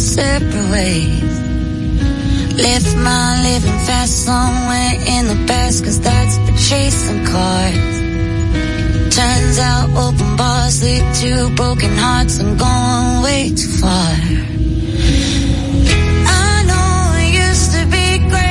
[0.00, 1.40] separate ways.
[2.56, 8.00] Left my living fast somewhere in the past, cause that's for chasing cars.
[9.14, 12.40] Turns out open bars lead to broken hearts.
[12.40, 14.14] I'm going way too far.
[16.42, 18.50] I know it used to be crazy.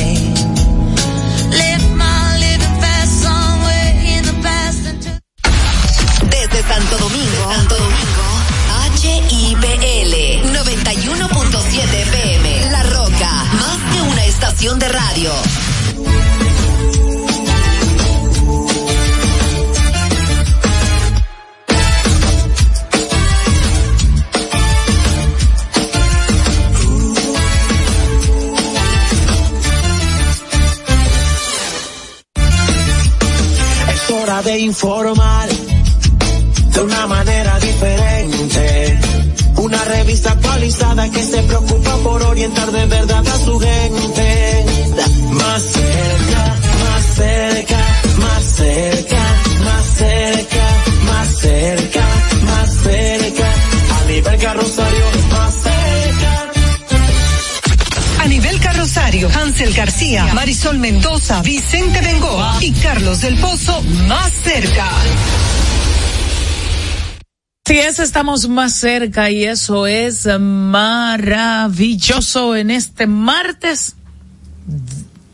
[14.61, 15.31] De radio.
[33.89, 38.99] Es hora de informar de una manera diferente.
[39.55, 43.20] Una revista actualizada que se preocupa por orientar de verdad
[59.61, 64.89] Hansel García, Marisol Mendoza, Vicente Bengoa y Carlos del Pozo más cerca.
[67.67, 70.95] Sí, es, estamos más cerca y eso es maravilloso
[72.55, 73.97] en este martes,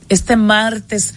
[0.09, 1.13] este martes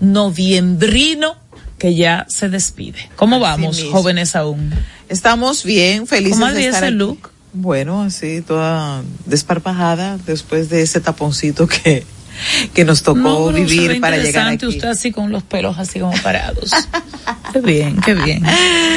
[0.00, 1.36] noviembrino
[1.76, 3.10] que ya se despide.
[3.16, 4.72] ¿Cómo vamos, jóvenes aún?
[5.10, 6.96] Estamos bien, felices ¿Cómo de había estar ese aquí.
[6.96, 7.30] look?
[7.52, 12.06] Bueno, así toda desparpajada después de ese taponcito que,
[12.74, 14.76] que nos tocó No, vivir para llegar interesante aquí.
[14.76, 16.70] usted así con los pelos así como parados.
[17.52, 18.42] qué bien, qué bien.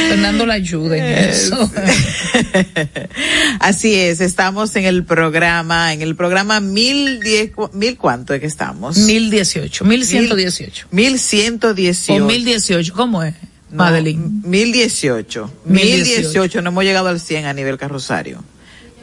[0.09, 1.71] Fernando la ayuda en eso.
[3.59, 8.47] Así es, estamos en el programa, en el programa mil diez, mil cuánto es que
[8.47, 8.97] estamos?
[8.97, 10.87] Mil dieciocho, mil ciento dieciocho.
[10.91, 12.25] Mil ciento O dieciocho.
[12.25, 13.33] mil dieciocho, ¿cómo es?
[13.69, 14.41] No, Madeline.
[14.43, 15.51] Mil dieciocho.
[15.65, 16.21] Mil Mil dieciocho.
[16.21, 18.43] dieciocho, no hemos llegado al cien a nivel carrosario.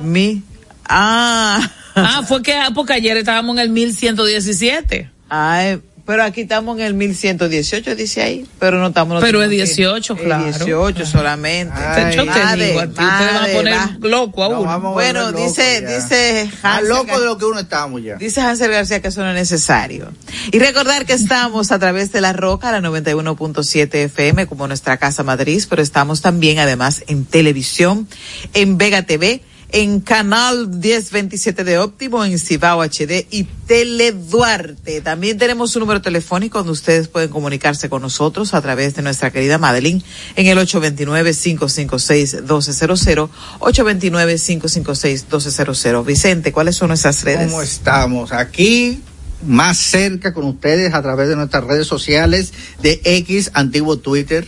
[0.00, 0.42] Mi,
[0.88, 1.70] ah.
[1.94, 5.10] Ah, fue que ah, porque ayer estábamos en el mil ciento diecisiete.
[5.28, 9.16] Ay, pero aquí estamos en el 1118, dice ahí, pero no estamos.
[9.16, 10.44] no Pero es tenemos que- 18, es claro.
[10.44, 11.74] 18 solamente.
[11.76, 12.16] Ay.
[12.16, 13.96] Yo te Madre, digo a ti, ustedes van a poner va.
[14.08, 14.68] loco a No, uno.
[14.68, 15.96] vamos a Bueno, dice, ya.
[15.96, 18.14] dice Más loco de lo que uno estamos ya.
[18.16, 20.10] Dice Hansel García que eso no es necesario.
[20.52, 25.24] Y recordar que estamos a través de La Roca, la 91.7 FM, como nuestra casa
[25.24, 28.08] matriz, pero estamos también además en televisión,
[28.54, 35.02] en Vega TV, en Canal 1027 de Óptimo, en Cibao HD y Tele Duarte.
[35.02, 39.30] También tenemos un número telefónico donde ustedes pueden comunicarse con nosotros a través de nuestra
[39.30, 40.02] querida Madeline
[40.36, 43.28] en el 829-556-1200,
[43.60, 46.04] 829-556-1200.
[46.04, 47.50] Vicente, ¿cuáles son nuestras redes?
[47.50, 48.32] ¿Cómo estamos?
[48.32, 49.02] Aquí,
[49.46, 54.46] más cerca con ustedes a través de nuestras redes sociales de X, antiguo Twitter,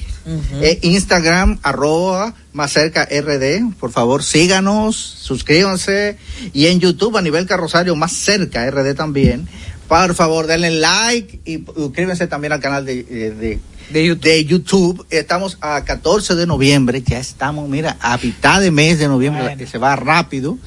[0.61, 3.75] eh, Instagram, arroba, más cerca RD.
[3.79, 6.17] Por favor, síganos, suscríbanse.
[6.53, 9.49] Y en YouTube, a nivel carrosario, más cerca RD también.
[9.89, 13.59] Por favor, denle like y suscríbanse también al canal de, eh, de,
[13.91, 14.23] De YouTube.
[14.23, 15.07] de YouTube.
[15.11, 19.67] Estamos a 14 de noviembre, ya estamos, mira, a mitad de mes de noviembre, que
[19.67, 20.59] se va rápido.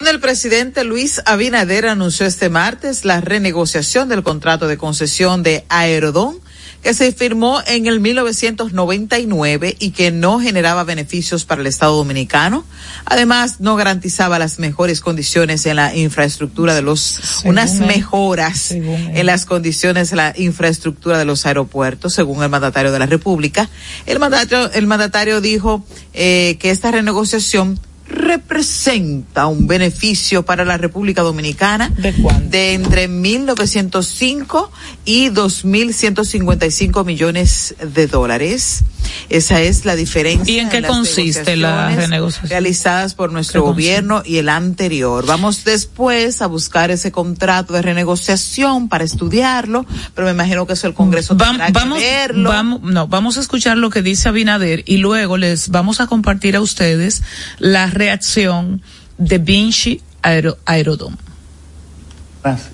[0.00, 6.38] El presidente Luis Abinader anunció este martes la renegociación del contrato de concesión de Aerodón
[6.84, 12.62] que se firmó en el 1999 y que no generaba beneficios para el Estado dominicano.
[13.06, 17.86] Además, no garantizaba las mejores condiciones en la infraestructura de los, Según unas él.
[17.86, 23.06] mejoras en las condiciones de la infraestructura de los aeropuertos, según el mandatario de la
[23.06, 23.68] República.
[24.04, 25.82] El mandatario, el mandatario dijo
[26.12, 32.12] eh, que esta renegociación representa un beneficio para la República Dominicana ¿De
[32.50, 34.68] de entre 1.905
[35.04, 38.82] y 2.155 millones de dólares.
[39.28, 40.54] Esa es la diferencia.
[40.54, 42.50] ¿Y en qué las consiste la negociaciones renegociación?
[42.50, 45.26] Realizadas por nuestro gobierno y el anterior.
[45.26, 49.84] Vamos después a buscar ese contrato de renegociación para estudiarlo,
[50.14, 52.48] pero me imagino que eso el Congreso Vam- tendrá vamos, que verlo.
[52.50, 56.56] vamos, no, vamos a escuchar lo que dice Abinader y luego les vamos a compartir
[56.56, 57.22] a ustedes
[57.58, 58.82] la reacción
[59.16, 61.16] de Vinci Aero, Aerodome.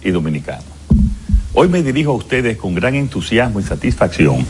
[0.02, 0.64] y dominicanos.
[1.52, 4.46] Hoy me dirijo a ustedes con gran entusiasmo y satisfacción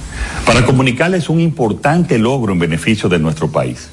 [0.47, 3.89] para comunicarles un importante logro en beneficio de nuestro país.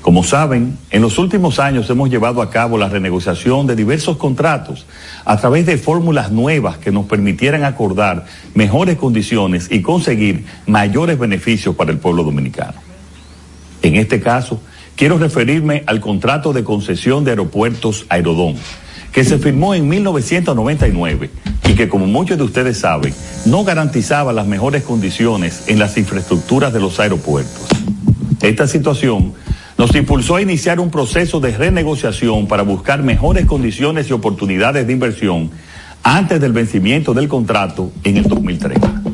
[0.00, 4.86] Como saben, en los últimos años hemos llevado a cabo la renegociación de diversos contratos
[5.24, 8.24] a través de fórmulas nuevas que nos permitieran acordar
[8.54, 12.80] mejores condiciones y conseguir mayores beneficios para el pueblo dominicano.
[13.82, 14.62] En este caso,
[14.98, 18.56] quiero referirme al contrato de concesión de aeropuertos Aerodón,
[19.12, 21.30] que se firmó en 1999
[21.68, 23.14] y que, como muchos de ustedes saben,
[23.46, 27.68] no garantizaba las mejores condiciones en las infraestructuras de los aeropuertos.
[28.42, 29.34] Esta situación
[29.78, 34.92] nos impulsó a iniciar un proceso de renegociación para buscar mejores condiciones y oportunidades de
[34.92, 35.52] inversión
[36.02, 39.07] antes del vencimiento del contrato en el 2030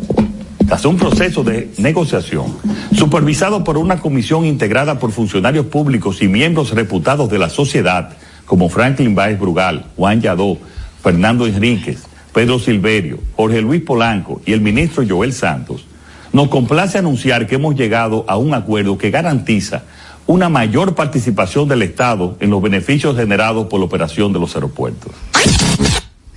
[0.67, 2.57] tras un proceso de negociación
[2.95, 8.11] supervisado por una comisión integrada por funcionarios públicos y miembros reputados de la sociedad
[8.47, 10.59] como Franklin Baez Brugal, Juan Yadó,
[11.03, 12.03] Fernando Enríquez,
[12.33, 15.87] Pedro Silverio, Jorge Luis Polanco y el ministro Joel Santos,
[16.33, 19.85] nos complace anunciar que hemos llegado a un acuerdo que garantiza
[20.27, 25.13] una mayor participación del Estado en los beneficios generados por la operación de los aeropuertos.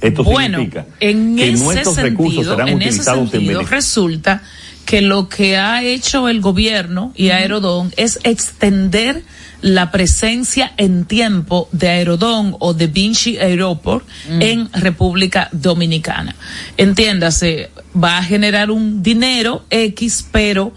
[0.02, 3.62] Esto Bueno, significa en que ese nuestros recursos sentido, serán en ese utilizados en sentido
[3.64, 4.44] resulta
[4.86, 9.24] que lo que ha hecho el gobierno y Aerodón es extender
[9.62, 14.08] la presencia en tiempo de Aerodón o de Vinci Aeroport
[14.40, 16.36] en República Dominicana.
[16.78, 17.70] Entiéndase,
[18.02, 20.74] va a generar un dinero X, pero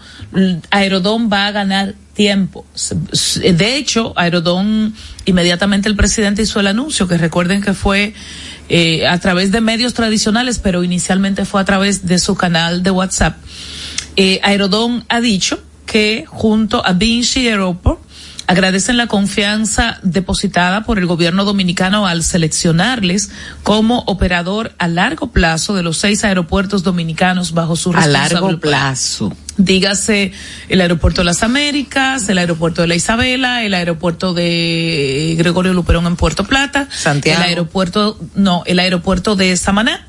[0.71, 2.65] Aerodón va a ganar tiempo.
[3.41, 4.93] De hecho, Aerodón,
[5.25, 8.13] inmediatamente el presidente hizo el anuncio, que recuerden que fue
[8.69, 12.91] eh, a través de medios tradicionales, pero inicialmente fue a través de su canal de
[12.91, 13.37] WhatsApp.
[14.15, 17.99] Eh, Aerodón ha dicho que junto a Vinci Aeroport
[18.51, 23.31] agradecen la confianza depositada por el gobierno dominicano al seleccionarles
[23.63, 29.31] como operador a largo plazo de los seis aeropuertos dominicanos bajo su a largo plazo.
[29.55, 30.33] dígase
[30.67, 36.05] el aeropuerto de las Américas, el aeropuerto de la Isabela, el aeropuerto de Gregorio Luperón
[36.05, 37.41] en Puerto Plata, Santiago.
[37.41, 40.07] el aeropuerto, no, el aeropuerto de Samaná.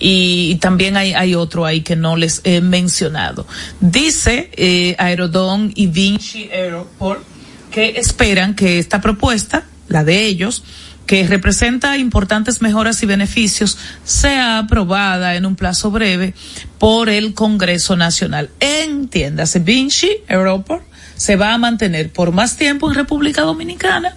[0.00, 3.46] Y también hay, hay otro ahí que no les he mencionado.
[3.80, 7.37] Dice eh, Aerodón y Vinci Airport
[7.78, 10.64] que esperan que esta propuesta, la de ellos,
[11.06, 16.34] que representa importantes mejoras y beneficios, sea aprobada en un plazo breve
[16.80, 18.50] por el Congreso Nacional.
[18.58, 20.82] Entiéndase, Vinci Aeroport
[21.14, 24.16] se va a mantener por más tiempo en República Dominicana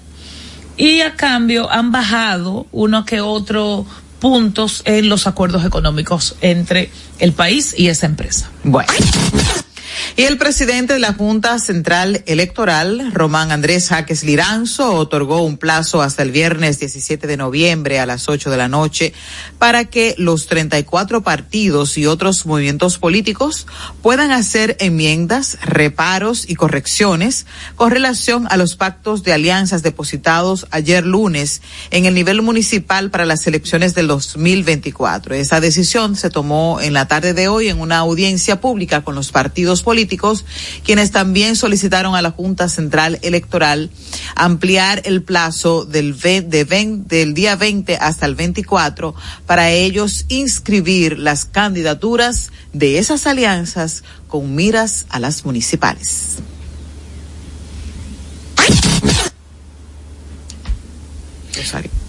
[0.76, 3.86] y a cambio han bajado uno que otro
[4.20, 6.90] puntos en los acuerdos económicos entre
[7.20, 8.50] el país y esa empresa.
[8.64, 8.92] Bueno.
[10.18, 16.02] Y el presidente de la Junta Central Electoral, Román Andrés Jaques Liranzo, otorgó un plazo
[16.02, 19.14] hasta el viernes 17 de noviembre a las 8 de la noche
[19.58, 23.68] para que los 34 partidos y otros movimientos políticos
[24.02, 27.46] puedan hacer enmiendas, reparos y correcciones
[27.76, 33.26] con relación a los pactos de alianzas depositados ayer lunes en el nivel municipal para
[33.26, 35.36] las elecciones del 2024.
[35.36, 39.32] Esta decisión se tomó en la tarde de hoy en una audiencia pública con los
[39.32, 40.46] partidos políticos
[40.84, 43.90] quienes también solicitaron a la Junta Central Electoral
[44.36, 46.66] ampliar el plazo del, ve- de
[47.08, 49.14] del día 20 hasta el 24
[49.46, 56.38] para ellos inscribir las candidaturas de esas alianzas con miras a las municipales.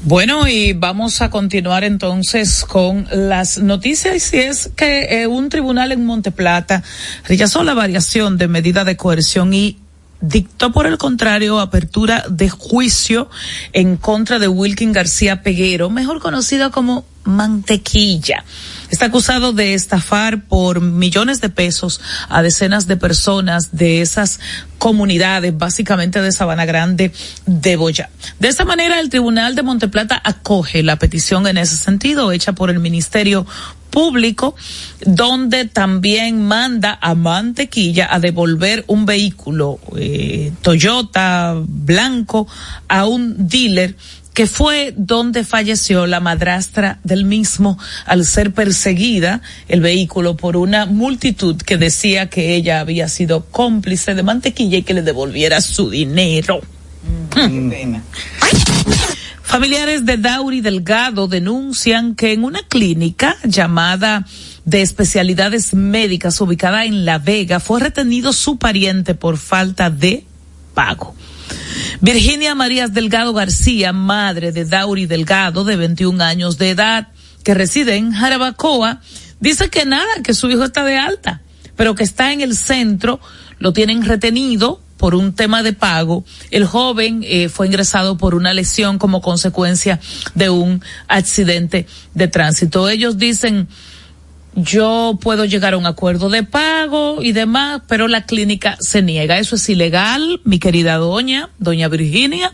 [0.05, 5.93] Bueno, y vamos a continuar entonces con las noticias y es que eh, un tribunal
[5.93, 6.83] en Monteplata
[7.25, 9.79] rechazó la variación de medida de coerción y
[10.21, 13.29] dictó por el contrario apertura de juicio
[13.73, 18.45] en contra de Wilkin García Peguero, mejor conocido como Mantequilla.
[18.91, 24.41] Está acusado de estafar por millones de pesos a decenas de personas de esas
[24.79, 27.13] comunidades, básicamente de Sabana Grande
[27.47, 28.11] de Boya.
[28.39, 32.69] De esta manera, el Tribunal de Monteplata acoge la petición en ese sentido hecha por
[32.69, 33.47] el Ministerio
[33.93, 34.57] Público,
[35.05, 42.49] donde también manda a Mantequilla a devolver un vehículo eh, Toyota blanco
[42.89, 43.95] a un dealer
[44.35, 50.87] que fue donde falleció la madrastra del mismo al ser perseguida el vehículo por una
[50.87, 55.91] multitud que decía que ella había sido cómplice de mantequilla y que le devolviera su
[55.91, 56.61] dinero.
[59.43, 64.27] Familiares de Dauri Delgado denuncian que en una clínica llamada
[64.65, 70.25] de especialidades médicas ubicada en La Vega fue retenido su pariente por falta de
[70.73, 71.15] pago.
[72.01, 77.09] Virginia Marías Delgado García, madre de Dauri Delgado, de 21 años de edad,
[77.45, 79.01] que reside en Jarabacoa,
[79.41, 81.43] dice que nada, que su hijo está de alta,
[81.77, 83.21] pero que está en el centro,
[83.59, 86.25] lo tienen retenido por un tema de pago.
[86.53, 89.99] El joven eh, fue ingresado por una lesión como consecuencia
[90.37, 92.89] de un accidente de tránsito.
[92.89, 93.67] Ellos dicen,
[94.55, 99.39] yo puedo llegar a un acuerdo de pago y demás, pero la clínica se niega.
[99.39, 102.53] Eso es ilegal, mi querida doña, doña Virginia.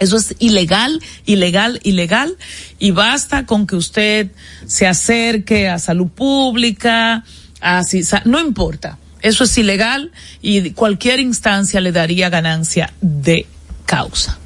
[0.00, 2.36] Eso es ilegal, ilegal, ilegal.
[2.78, 4.32] Y basta con que usted
[4.66, 7.24] se acerque a salud pública,
[7.60, 7.82] a,
[8.24, 8.98] no importa.
[9.22, 13.46] Eso es ilegal y cualquier instancia le daría ganancia de
[13.84, 14.38] causa.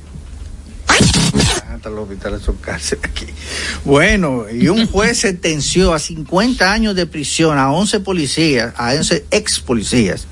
[1.91, 3.27] Los hospitales son cárcel aquí.
[3.85, 9.25] Bueno, y un juez sentenció a 50 años de prisión a 11 policías, a 11
[9.31, 10.27] ex policías,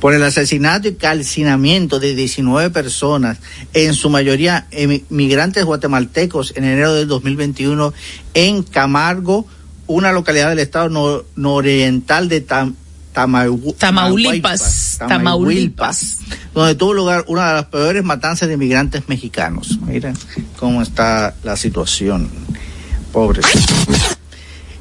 [0.00, 3.38] por el asesinato y calcinamiento de 19 personas,
[3.74, 4.66] en su mayoría
[5.08, 7.92] migrantes guatemaltecos, en enero del 2021
[8.34, 9.46] en Camargo,
[9.86, 12.74] una localidad del estado nor- nororiental de Tam-
[13.14, 16.18] Tamau- Tamaulipas, Tamaulipas.
[16.54, 19.78] donde tuvo lugar una de las peores matanzas de migrantes mexicanos.
[19.86, 20.14] Miren
[20.56, 22.30] cómo está la situación.
[23.12, 23.46] Pobres.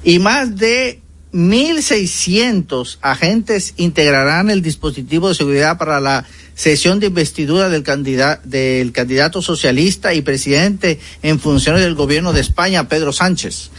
[0.04, 1.02] Y más de
[1.34, 8.92] 1.600 agentes integrarán el dispositivo de seguridad para la sesión de investidura del candidato, del
[8.92, 13.70] candidato socialista y presidente en funciones del gobierno de España, Pedro Sánchez,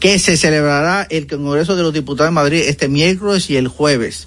[0.00, 4.26] que se celebrará el Congreso de los Diputados de Madrid este miércoles y el jueves.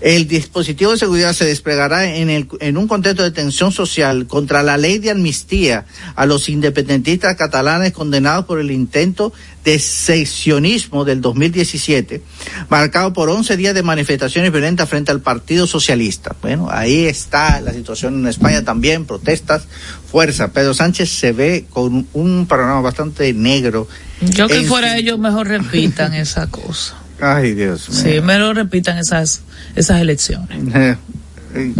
[0.00, 4.62] El dispositivo de seguridad se desplegará en, el, en un contexto de tensión social contra
[4.62, 5.84] la ley de amnistía
[6.16, 9.32] a los independentistas catalanes condenados por el intento
[9.64, 12.22] de secesionismo del 2017,
[12.68, 16.34] marcado por 11 días de manifestaciones violentas frente al Partido Socialista.
[16.42, 19.64] Bueno, ahí está la situación en España también, protestas,
[20.10, 20.52] fuerza.
[20.52, 23.86] Pedro Sánchez se ve con un panorama bastante negro.
[24.20, 26.96] Yo que fuera su- ellos mejor repitan esa cosa.
[27.22, 27.98] Ay, Dios mío.
[28.02, 29.42] Sí, mejor repitan esas,
[29.74, 30.98] esas elecciones.
[31.54, 31.70] Eh,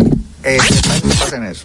[0.45, 0.59] eh,
[1.51, 1.65] eso.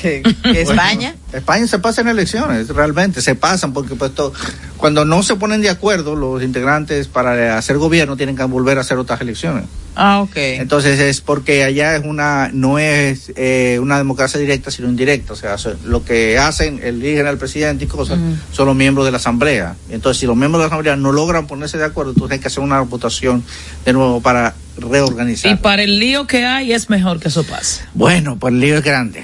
[0.00, 1.14] Que España.
[1.14, 4.32] Bueno, España se pasa en elecciones, realmente, se pasan, porque pues to-
[4.76, 8.80] cuando no se ponen de acuerdo los integrantes para hacer gobierno tienen que volver a
[8.80, 9.64] hacer otras elecciones.
[9.96, 10.36] Ah, ok.
[10.36, 15.32] Entonces es porque allá es una, no es eh, una democracia directa, sino indirecta.
[15.32, 18.18] O sea, lo que hacen, eligen al presidente y cosas,
[18.52, 19.74] son los miembros de la asamblea.
[19.90, 22.46] Entonces, si los miembros de la asamblea no logran ponerse de acuerdo, entonces hay que
[22.46, 23.42] hacer una votación
[23.84, 25.50] de nuevo para reorganizar.
[25.52, 27.82] Y para el lío que hay es mejor que eso pase.
[27.92, 29.22] Bueno, pues el lío es grande.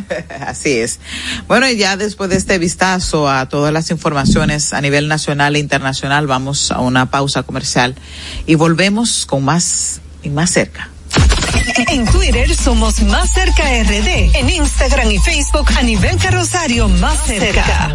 [0.40, 1.00] Así es.
[1.48, 5.58] Bueno, y ya después de este vistazo a todas las informaciones a nivel nacional e
[5.58, 7.94] internacional, vamos a una pausa comercial
[8.46, 10.90] y volvemos con más y más cerca.
[11.88, 14.36] En Twitter somos Más Cerca RD.
[14.36, 17.94] En Instagram y Facebook a nivel Rosario Más Cerca.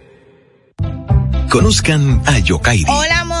[1.49, 2.85] Conozcan a Yokairi.
[2.87, 3.40] Hola, more.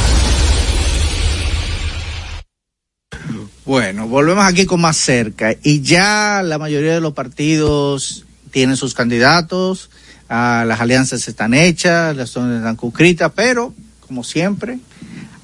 [3.71, 8.93] Bueno, volvemos aquí con más cerca y ya la mayoría de los partidos tienen sus
[8.93, 9.89] candidatos,
[10.27, 13.73] ah, las alianzas están hechas, las zonas están concretas, pero
[14.05, 14.79] como siempre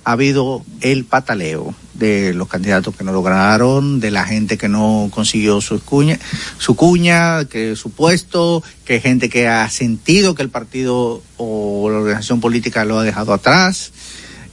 [0.04, 5.10] ha habido el pataleo de los candidatos que no lograron, de la gente que no
[5.10, 6.20] consiguió su cuña,
[6.58, 12.00] su cuña, que su puesto, que gente que ha sentido que el partido o la
[12.00, 13.94] organización política lo ha dejado atrás.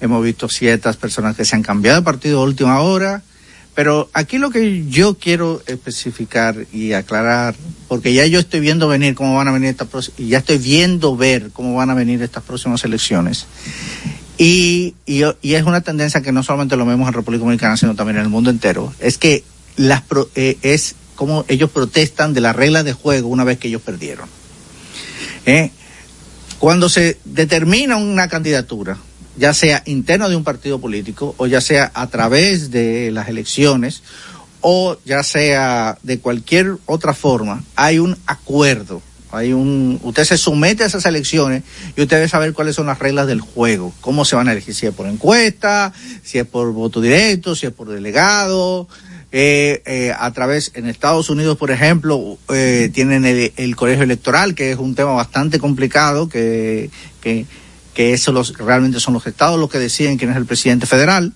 [0.01, 3.25] Hemos visto ciertas personas que se han cambiado de partido a última hora.
[3.75, 7.57] Pero aquí lo que yo quiero especificar y aclarar,
[7.89, 11.17] porque ya yo estoy viendo venir cómo van a venir estas próximas, ya estoy viendo
[11.17, 13.47] ver cómo van a venir estas próximas elecciones.
[14.39, 17.95] Y, y, y, es una tendencia que no solamente lo vemos en República Dominicana, sino
[17.95, 19.45] también en el mundo entero, es que
[19.77, 23.69] las pro, eh, es como ellos protestan de las reglas de juego una vez que
[23.69, 24.29] ellos perdieron.
[25.47, 25.71] ¿Eh?
[26.59, 28.99] Cuando se determina una candidatura,
[29.37, 34.03] ya sea interno de un partido político o ya sea a través de las elecciones
[34.61, 39.03] o ya sea de cualquier otra forma, hay un acuerdo
[39.35, 41.64] hay un, usted se somete a esas elecciones
[41.97, 44.75] y usted debe saber cuáles son las reglas del juego, cómo se van a elegir,
[44.75, 45.92] si es por encuesta,
[46.23, 48.88] si es por voto directo, si es por delegado.
[49.37, 54.55] Eh, eh, a través, en Estados Unidos, por ejemplo, eh, tienen el, el, colegio electoral,
[54.55, 56.88] que es un tema bastante complicado, que,
[57.20, 57.44] que,
[57.95, 61.33] que eso los, realmente son los estados los que deciden quién es el presidente federal.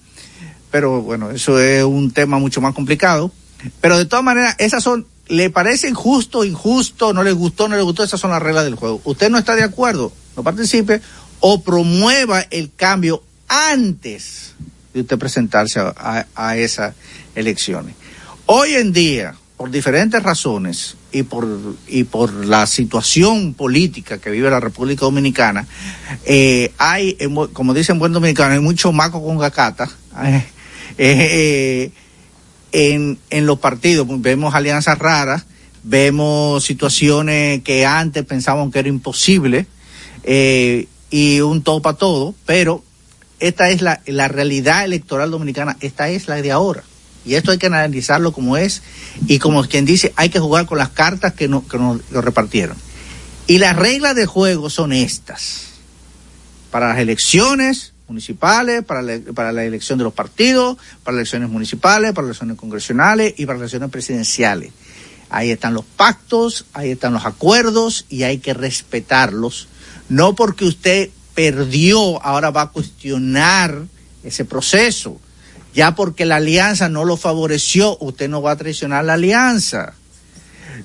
[0.71, 3.33] Pero bueno, eso es un tema mucho más complicado.
[3.81, 7.83] Pero de todas maneras, esas son ¿Le parece injusto, injusto, no le gustó, no le
[7.83, 8.03] gustó?
[8.03, 9.01] Esas son las reglas del juego.
[9.05, 11.03] Usted no está de acuerdo, no participe
[11.41, 14.55] o promueva el cambio antes
[14.95, 16.95] de usted presentarse a esas
[17.35, 17.95] elecciones.
[18.47, 21.47] Hoy en día, por diferentes razones y por,
[21.89, 25.67] y por la situación política que vive la República Dominicana,
[26.25, 27.19] eh, hay,
[27.53, 29.91] como dicen buen dominicano, hay mucho maco con gacata.
[30.17, 30.45] Eh,
[30.97, 31.91] eh,
[32.71, 34.07] en, en los partidos.
[34.09, 35.45] Vemos alianzas raras,
[35.83, 39.67] vemos situaciones que antes pensábamos que era imposible
[41.11, 42.85] y un todo para todo, pero
[43.41, 46.85] esta es la, la realidad electoral dominicana, esta es la de ahora.
[47.25, 48.83] Y esto hay que analizarlo como es
[49.27, 52.21] y como quien dice, hay que jugar con las cartas que, no, que nos lo
[52.21, 52.77] repartieron.
[53.47, 55.65] Y las reglas de juego son estas.
[56.71, 61.51] Para las elecciones municipales, para la, para la elección de los partidos, para las elecciones
[61.51, 64.73] municipales, para las elecciones congresionales y para las elecciones presidenciales.
[65.31, 69.69] Ahí están los pactos, ahí están los acuerdos y hay que respetarlos.
[70.09, 73.85] No porque usted perdió, ahora va a cuestionar
[74.25, 75.21] ese proceso.
[75.79, 79.95] Ya porque la alianza no lo favoreció, usted no va a traicionar la alianza.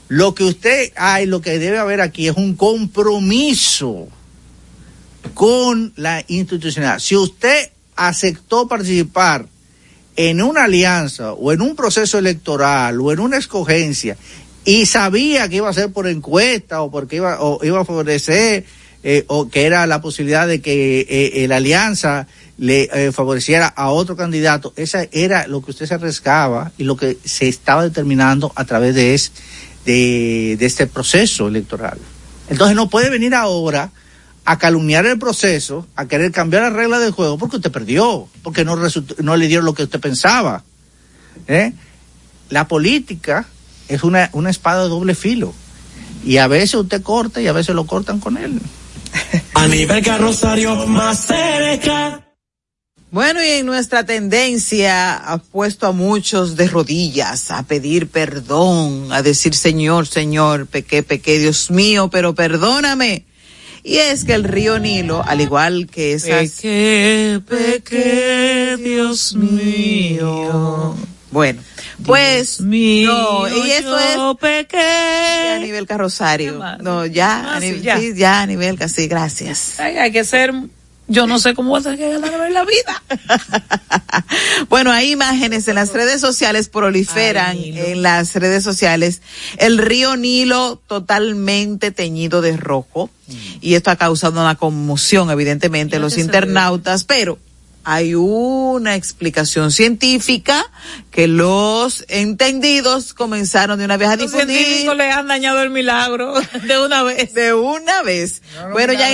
[0.08, 4.08] Lo que usted hay, lo que debe haber aquí es un compromiso
[5.34, 7.00] con la institucionalidad.
[7.00, 9.48] Si usted aceptó participar
[10.16, 14.16] en una alianza o en un proceso electoral o en una escogencia
[14.64, 18.64] y sabía que iba a ser por encuesta o porque iba, o iba a favorecer
[19.04, 23.68] eh, o que era la posibilidad de que eh, eh, la alianza le eh, favoreciera
[23.68, 27.84] a otro candidato, esa era lo que usted se arriesgaba y lo que se estaba
[27.84, 29.32] determinando a través de, es,
[29.86, 31.98] de, de este proceso electoral.
[32.50, 33.92] Entonces no puede venir ahora
[34.46, 38.66] a calumniar el proceso, a querer cambiar las reglas del juego porque usted perdió, porque
[38.66, 38.78] no,
[39.20, 40.64] no le dieron lo que usted pensaba.
[41.48, 41.74] ¿eh?
[42.50, 43.46] La política
[43.88, 45.54] es una, una espada de doble filo
[46.26, 48.60] y a veces usted corta y a veces lo cortan con él.
[49.54, 52.24] A nivel Rosario más cerca.
[53.14, 59.22] Bueno, y en nuestra tendencia ha puesto a muchos de rodillas a pedir perdón, a
[59.22, 63.26] decir Señor, Señor, pequé, pequé, Dios mío, pero perdóname.
[63.84, 66.54] Y es que el río Nilo, al igual que esas...
[66.54, 70.96] Pequé, pequé, Dios mío.
[71.30, 71.62] Bueno,
[72.06, 75.54] pues mío, no, y eso es pequé.
[75.56, 76.62] a nivel carrosario.
[76.82, 77.98] No, ya, Ah, a sí, nivel, ya.
[78.00, 79.80] sí, ya a nivel casi, gracias.
[79.80, 80.54] Ay, hay que ser,
[81.08, 83.04] yo no sé cómo voy a ganar la vida.
[84.70, 89.22] Bueno, hay imágenes en las redes sociales, proliferan en las redes sociales,
[89.58, 93.10] el río Nilo totalmente teñido de rojo,
[93.62, 97.38] y esto ha causado una conmoción, evidentemente, en los internautas, pero
[97.84, 100.66] hay una explicación científica
[101.12, 104.58] que los entendidos comenzaron de una vez a Los difundir.
[104.58, 106.34] científicos le han dañado el milagro
[106.68, 107.34] de una vez.
[107.34, 108.42] De una vez.
[108.72, 109.14] bueno, ya han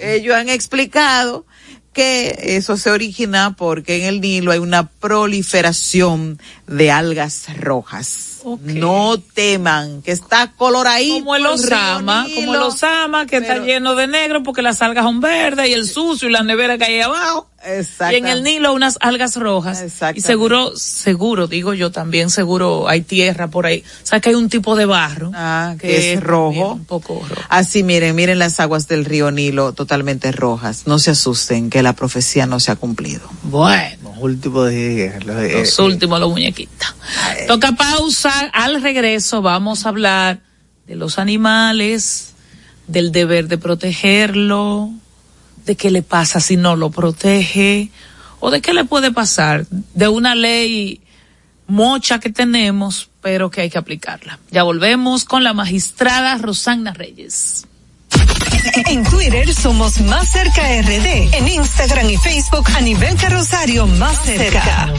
[0.00, 1.46] ellos han explicado
[1.92, 8.31] que eso se origina porque en el Nilo hay una proliferación de algas rojas.
[8.60, 11.18] No teman, que está coloradito.
[11.18, 15.20] Como el Osama, como el Osama que está lleno de negro porque las algas son
[15.20, 17.48] verdes y el sucio y la nevera que hay abajo.
[18.10, 19.84] Y en el Nilo unas algas rojas.
[20.14, 23.84] Y seguro, seguro, digo yo también, seguro hay tierra por ahí.
[24.02, 25.30] O sea que hay un tipo de barro.
[25.34, 26.72] Ah, que es rojo.
[26.72, 27.40] Un poco rojo.
[27.48, 30.86] Así miren, miren las aguas del río Nilo totalmente rojas.
[30.86, 33.22] No se asusten que la profecía no se ha cumplido.
[33.44, 34.01] Bueno.
[34.22, 34.66] Últimos.
[34.66, 36.94] Los, eh, Los últimos, los muñequitos.
[37.48, 38.50] Toca pausa.
[38.52, 40.40] Al regreso vamos a hablar
[40.86, 42.34] de los animales,
[42.86, 44.90] del deber de protegerlo,
[45.66, 47.90] de qué le pasa si no lo protege,
[48.40, 51.00] o de qué le puede pasar, de una ley
[51.66, 54.38] mocha que tenemos, pero que hay que aplicarla.
[54.50, 57.66] Ya volvemos con la magistrada Rosana Reyes.
[58.86, 61.34] En Twitter somos Más Cerca RD.
[61.34, 64.92] En Instagram y Facebook a nivel Rosario Más Cerca.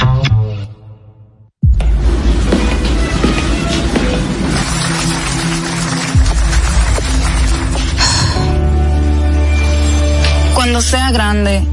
[10.55, 11.63] Cuando sea grande,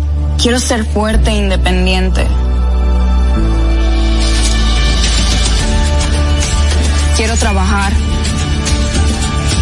[0.42, 2.26] quiero ser fuerte e independiente.
[7.16, 7.92] Quiero trabajar,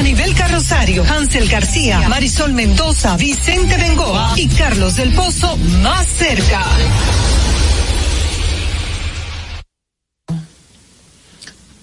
[0.00, 6.64] Anibel Carrosario, Hansel García, Marisol Mendoza, Vicente Bengoa y Carlos del Pozo más cerca.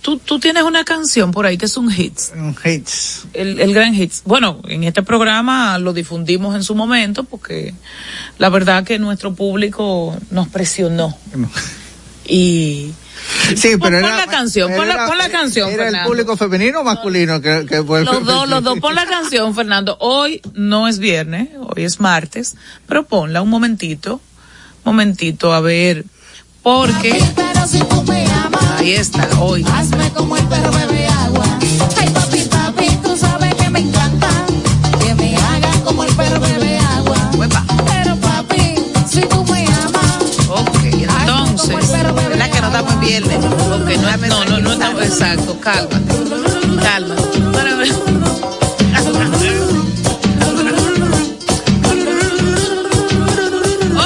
[0.02, 2.18] Tú, tú tienes una canción por ahí que es un hit.
[2.36, 3.28] Un hits.
[3.34, 4.12] El, el gran hit.
[4.26, 7.76] Bueno, en este programa lo difundimos en su momento porque
[8.40, 11.16] la verdad que nuestro público nos presionó.
[12.26, 12.94] Y
[13.56, 16.36] Sí, Pon- pero pon era, la canción, pon la- pon la canción, ¿Era el público
[16.38, 19.98] femenino o masculino que, que fue el los dos, los dos, pon la canción, Fernando.
[20.00, 22.56] Hoy no es viernes, hoy es martes,
[22.88, 24.22] pero ponla un momentito,
[24.84, 26.06] momentito, a ver,
[26.64, 27.20] porque
[28.78, 29.66] ahí está, hoy.
[29.74, 31.60] Hazme como el perro bebe agua.
[42.78, 43.38] Estamos en viernes?
[43.38, 46.00] Ok, no, no, no, no estamos, exacto, calma,
[46.84, 47.16] calma.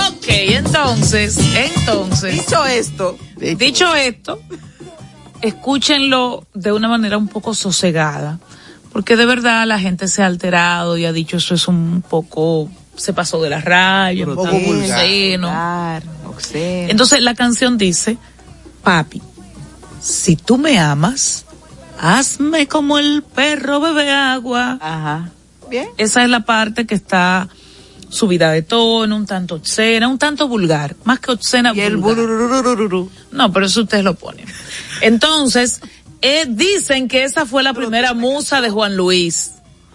[0.07, 2.37] Ok, entonces, entonces.
[2.37, 3.17] Dicho esto.
[3.57, 4.39] Dicho esto,
[5.41, 8.39] escúchenlo de una manera un poco sosegada,
[8.93, 12.69] porque de verdad la gente se ha alterado y ha dicho eso es un poco,
[12.95, 15.49] se pasó de la raya, un poco obsceno.
[16.53, 18.17] Entonces la canción dice,
[18.83, 19.21] papi,
[20.01, 21.45] si tú me amas,
[21.99, 24.77] hazme como el perro bebe agua.
[24.81, 25.31] Ajá.
[25.69, 25.87] Bien.
[25.97, 27.47] Esa es la parte que está
[28.09, 32.27] subida de tono, un tanto obscena, un tanto vulgar, más que obscena, Y el vulgar.
[33.31, 34.45] No, pero eso ustedes lo ponen.
[35.01, 35.79] Entonces,
[36.21, 39.53] eh, dicen que esa fue la primera musa de Juan Luis.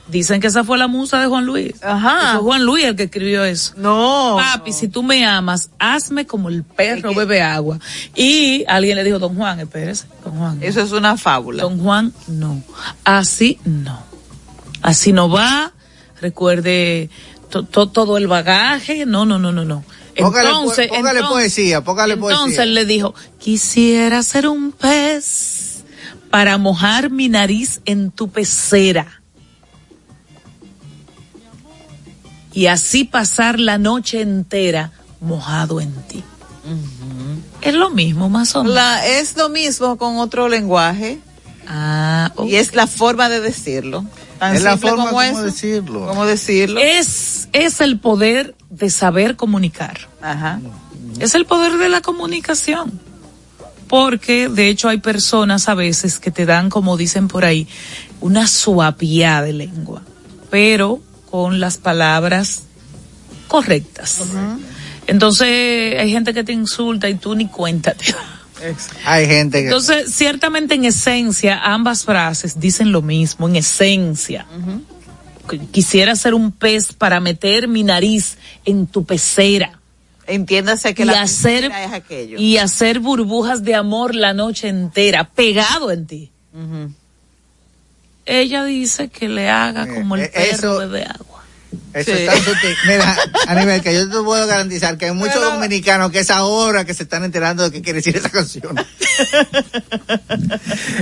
[0.08, 1.74] Dicen que esa fue la musa de Juan Luis.
[1.82, 2.34] Ajá.
[2.34, 3.74] Fue Juan Luis el que escribió eso.
[3.76, 4.36] No.
[4.38, 7.80] Papi, si tú me amas, hazme como el perro bebe agua.
[8.14, 10.58] Y alguien le dijo, don Juan, espérese, don Juan.
[10.62, 11.64] Eso es una fábula.
[11.64, 12.62] Don Juan, no.
[13.04, 14.00] Así no.
[14.82, 15.72] Así no va.
[16.20, 17.10] Recuerde
[17.50, 19.06] to- to- todo el bagaje.
[19.06, 19.84] No, no, no, no, no.
[20.16, 22.62] Póngale po- Entonces, póngale entonces- poesía, póngale entonces poesía.
[22.62, 25.84] él le dijo, quisiera ser un pez
[26.30, 29.20] para mojar mi nariz en tu pecera.
[32.56, 34.90] Y así pasar la noche entera
[35.20, 36.24] mojado en ti.
[37.60, 38.74] Es lo mismo, más o menos.
[38.74, 41.18] La, es lo mismo con otro lenguaje.
[41.68, 44.06] Ah, Y es la forma de decirlo.
[44.38, 45.42] Tan Es la simple forma como como eso.
[45.42, 46.06] decirlo.
[46.06, 46.80] ¿Cómo decirlo?
[46.80, 50.08] Es, es el poder de saber comunicar.
[50.22, 50.58] Ajá.
[51.18, 52.98] Es el poder de la comunicación.
[53.86, 57.68] Porque de hecho hay personas a veces que te dan, como dicen por ahí,
[58.22, 60.00] una suavidad de lengua,
[60.50, 61.00] pero
[61.36, 62.62] con las palabras
[63.46, 64.22] correctas.
[65.06, 68.88] Entonces hay gente que te insulta y tú ni cuenta te das.
[69.04, 69.66] Hay gente que...
[69.66, 74.46] Entonces, ciertamente en esencia, ambas frases dicen lo mismo, en esencia.
[75.46, 79.78] Qu- Quisiera ser un pez para meter mi nariz en tu pecera.
[80.26, 82.38] Entiéndase que y la hacer, es aquello.
[82.40, 86.30] y hacer burbujas de amor la noche entera, pegado en ti.
[88.24, 91.25] Ella dice que le haga como el eh, perro eso- bebe agua.
[91.92, 92.18] Eso Sí.
[92.22, 92.76] es tan sutil.
[92.86, 93.16] Mira,
[93.48, 97.02] Aníbal, que yo te puedo garantizar que hay muchos dominicanos que es ahora que se
[97.04, 98.76] están enterando de qué quiere decir esa canción.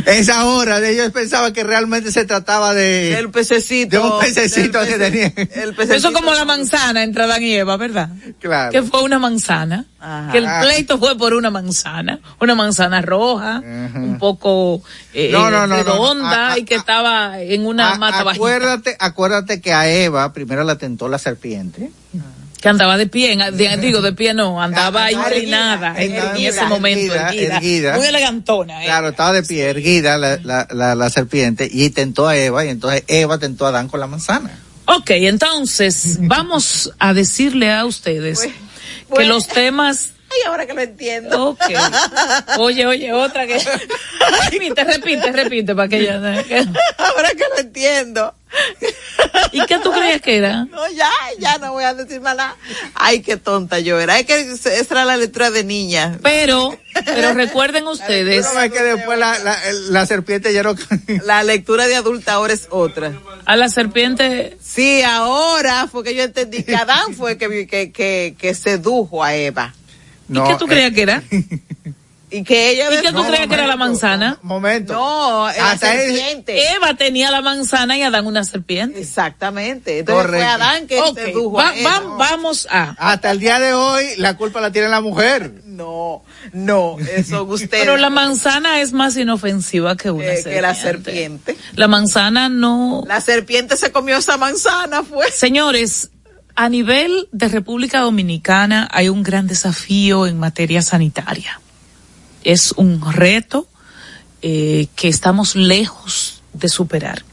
[0.06, 3.18] es ahora, de ellos pensaban que realmente se trataba de...
[3.18, 3.96] El pececito.
[3.96, 5.26] De un pececito que pece- tenía.
[5.62, 5.94] El pececito.
[5.94, 8.10] Eso como la manzana entre Adán y Eva, ¿verdad?
[8.40, 8.72] Claro.
[8.72, 9.84] Que fue una manzana.
[10.04, 10.32] Ajá.
[10.32, 12.20] Que el pleito fue por una manzana.
[12.40, 14.82] Una manzana roja, un poco
[15.14, 15.82] eh, No, no, no, no, no.
[15.82, 18.44] redonda A- y que estaba en una A- mata bajita.
[18.44, 21.90] acuérdate, acuérdate que a Eva primero la tentó la serpiente.
[22.60, 26.64] que andaba de pie, en- de- digo de pie no, andaba inclinada en, en ese
[26.64, 27.96] momento, erguida, erguida, erguida.
[27.96, 28.82] muy elegantona.
[28.82, 28.86] eh.
[28.86, 32.68] Claro, estaba de pie, erguida la, la, la, la serpiente y tentó a Eva y
[32.70, 34.50] entonces Eva tentó a Adán con la manzana.
[34.86, 38.48] Ok, entonces vamos a decirle a ustedes
[39.08, 39.34] bueno.
[39.34, 41.50] los temas Ay, ahora que lo entiendo.
[41.50, 41.60] Ok.
[42.58, 43.58] Oye, oye, otra que.
[44.50, 46.14] repite, repite, repite para que ya.
[46.16, 48.34] Ahora que lo entiendo.
[49.52, 50.64] ¿Y qué tú creías que era?
[50.64, 52.56] No, ya, ya no voy a decir más nada.
[52.94, 54.18] Ay, qué tonta yo era.
[54.18, 56.18] Es que esa era la lectura de niña.
[56.22, 58.46] Pero, pero recuerden ustedes.
[58.52, 59.58] No, es que después la, la,
[59.90, 60.74] la serpiente ya no...
[61.24, 63.12] La lectura de adulta ahora es otra.
[63.44, 64.56] A la serpiente.
[64.62, 69.34] Sí, ahora fue que yo entendí que Adán fue que, que, que, que sedujo a
[69.34, 69.74] Eva.
[70.28, 71.22] ¿Y qué tú creías que era?
[72.30, 74.38] Y que ella ¿Y qué tú No, creías que era la manzana?
[74.42, 74.92] Momento.
[74.94, 76.72] No, la Hasta serpiente.
[76.72, 78.98] Eva tenía la manzana y Adán una serpiente.
[79.00, 80.00] Exactamente.
[80.00, 80.52] Entonces fue Correcto.
[80.64, 82.00] Adán que sedujo va- a Eva.
[82.00, 82.96] va- vamos a.
[82.98, 85.62] Hasta el día de hoy la culpa la tiene la mujer.
[85.64, 87.84] No, no, eso ustedes.
[87.84, 90.50] Pero la manzana es más inofensiva que una eh, serpiente.
[90.56, 91.56] que la serpiente.
[91.76, 93.04] La manzana no.
[93.06, 95.30] La serpiente se comió esa manzana, fue.
[95.30, 96.10] Señores,
[96.56, 101.60] a nivel de República Dominicana hay un gran desafío en materia sanitaria.
[102.44, 103.66] Es un reto
[104.42, 107.24] eh, que estamos lejos de superar.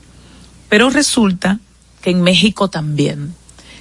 [0.69, 1.59] Pero resulta
[2.01, 3.35] que en México también.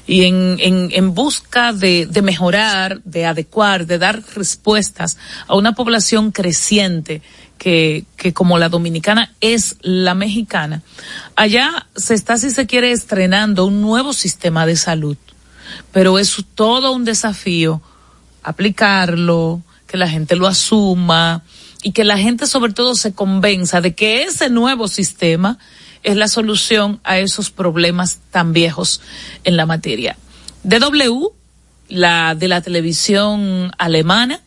[0.07, 5.74] Y en, en, en busca de, de mejorar, de adecuar, de dar respuestas a una
[5.74, 7.22] población creciente
[7.59, 10.83] que, que como la dominicana es la mexicana,
[11.37, 15.16] allá se está, si se quiere, estrenando un nuevo sistema de salud.
[15.92, 17.83] Pero es todo un desafío
[18.42, 21.42] aplicarlo, que la gente lo asuma
[21.83, 25.59] y que la gente sobre todo se convenza de que ese nuevo sistema
[26.02, 29.00] es la solución a esos problemas tan viejos
[29.44, 30.16] en la materia.
[30.62, 31.33] DW,
[31.88, 34.40] la de la televisión alemana,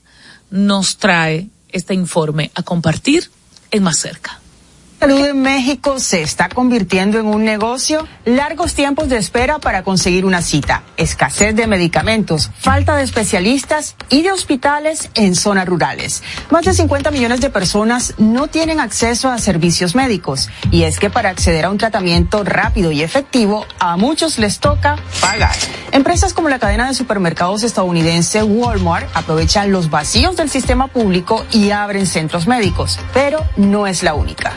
[0.49, 3.29] nos trae este informe a compartir
[3.71, 4.39] en más cerca.
[5.03, 10.23] Salud en México se está convirtiendo en un negocio, largos tiempos de espera para conseguir
[10.23, 16.23] una cita, escasez de medicamentos, falta de especialistas y de hospitales en zonas rurales.
[16.51, 21.09] Más de 50 millones de personas no tienen acceso a servicios médicos y es que
[21.09, 25.53] para acceder a un tratamiento rápido y efectivo a muchos les toca pagar.
[25.91, 31.71] Empresas como la cadena de supermercados estadounidense Walmart aprovechan los vacíos del sistema público y
[31.71, 34.53] abren centros médicos, pero no es la única.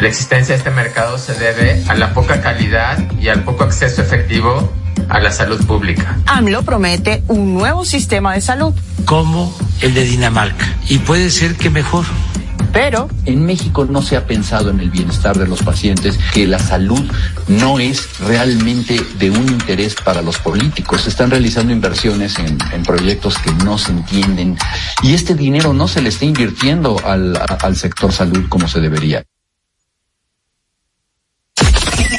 [0.00, 4.00] La existencia de este mercado se debe a la poca calidad y al poco acceso
[4.00, 4.72] efectivo
[5.10, 6.18] a la salud pública.
[6.24, 8.72] AMLO promete un nuevo sistema de salud,
[9.04, 10.74] como el de Dinamarca.
[10.88, 12.06] Y puede ser que mejor.
[12.72, 16.58] pero En México no se ha pensado en el bienestar de los pacientes, que la
[16.58, 17.04] salud
[17.48, 21.02] no es realmente de un interés para los políticos.
[21.02, 24.56] Se están realizando inversiones en, en proyectos que no se entienden
[25.02, 29.24] y este dinero no se le está invirtiendo al sector salud como se debería.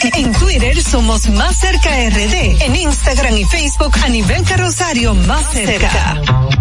[0.03, 2.63] En Twitter somos Más Cerca RD.
[2.63, 6.60] En Instagram y Facebook a nivel carrosario Más Cerca.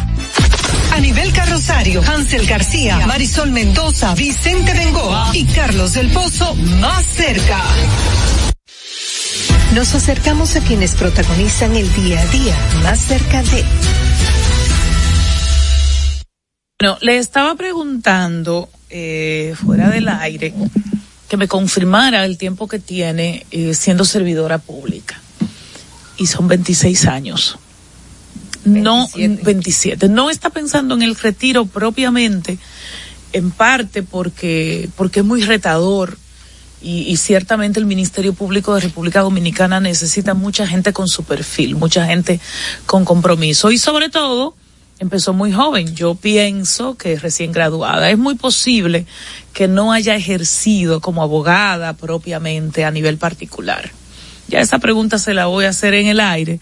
[0.91, 7.61] Anibel Carrosario, Hansel García, Marisol Mendoza, Vicente Bengoa y Carlos del Pozo más cerca.
[9.73, 13.63] Nos acercamos a quienes protagonizan el día a día más cerca de
[16.79, 20.53] Bueno, le estaba preguntando eh, fuera del aire
[21.29, 25.21] que me confirmara el tiempo que tiene eh, siendo servidora pública.
[26.17, 27.57] Y son 26 años.
[28.63, 30.09] No, 27.
[30.09, 32.57] No está pensando en el retiro propiamente,
[33.33, 36.17] en parte porque, porque es muy retador
[36.81, 41.75] y, y, ciertamente el Ministerio Público de República Dominicana necesita mucha gente con su perfil,
[41.75, 42.39] mucha gente
[42.87, 44.55] con compromiso y sobre todo
[45.01, 45.95] empezó muy joven.
[45.95, 48.09] Yo pienso que es recién graduada.
[48.11, 49.07] Es muy posible
[49.51, 53.91] que no haya ejercido como abogada propiamente a nivel particular.
[54.47, 56.59] Ya esa pregunta se la voy a hacer en el aire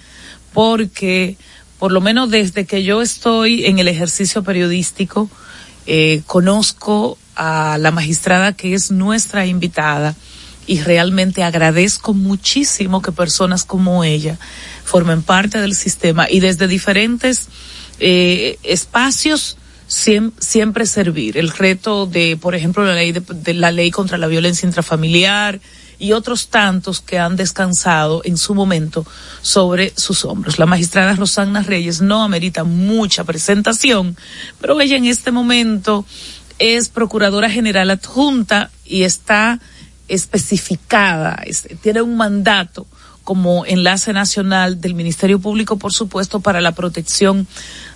[0.53, 1.37] porque
[1.79, 5.29] por lo menos desde que yo estoy en el ejercicio periodístico,
[5.87, 10.13] eh, conozco a la magistrada que es nuestra invitada
[10.67, 14.37] y realmente agradezco muchísimo que personas como ella
[14.83, 17.47] formen parte del sistema y desde diferentes
[17.99, 19.57] eh, espacios
[19.87, 21.37] siem, siempre servir.
[21.37, 25.59] El reto de, por ejemplo, la ley de, de la ley contra la violencia intrafamiliar,
[25.99, 29.05] y otros tantos que han descansado en su momento
[29.41, 30.57] sobre sus hombros.
[30.57, 34.17] La magistrada Rosana Reyes no amerita mucha presentación,
[34.61, 36.05] pero ella en este momento
[36.57, 39.59] es Procuradora General Adjunta y está
[40.07, 42.87] especificada, es, tiene un mandato
[43.23, 47.47] como enlace nacional del Ministerio Público, por supuesto, para la protección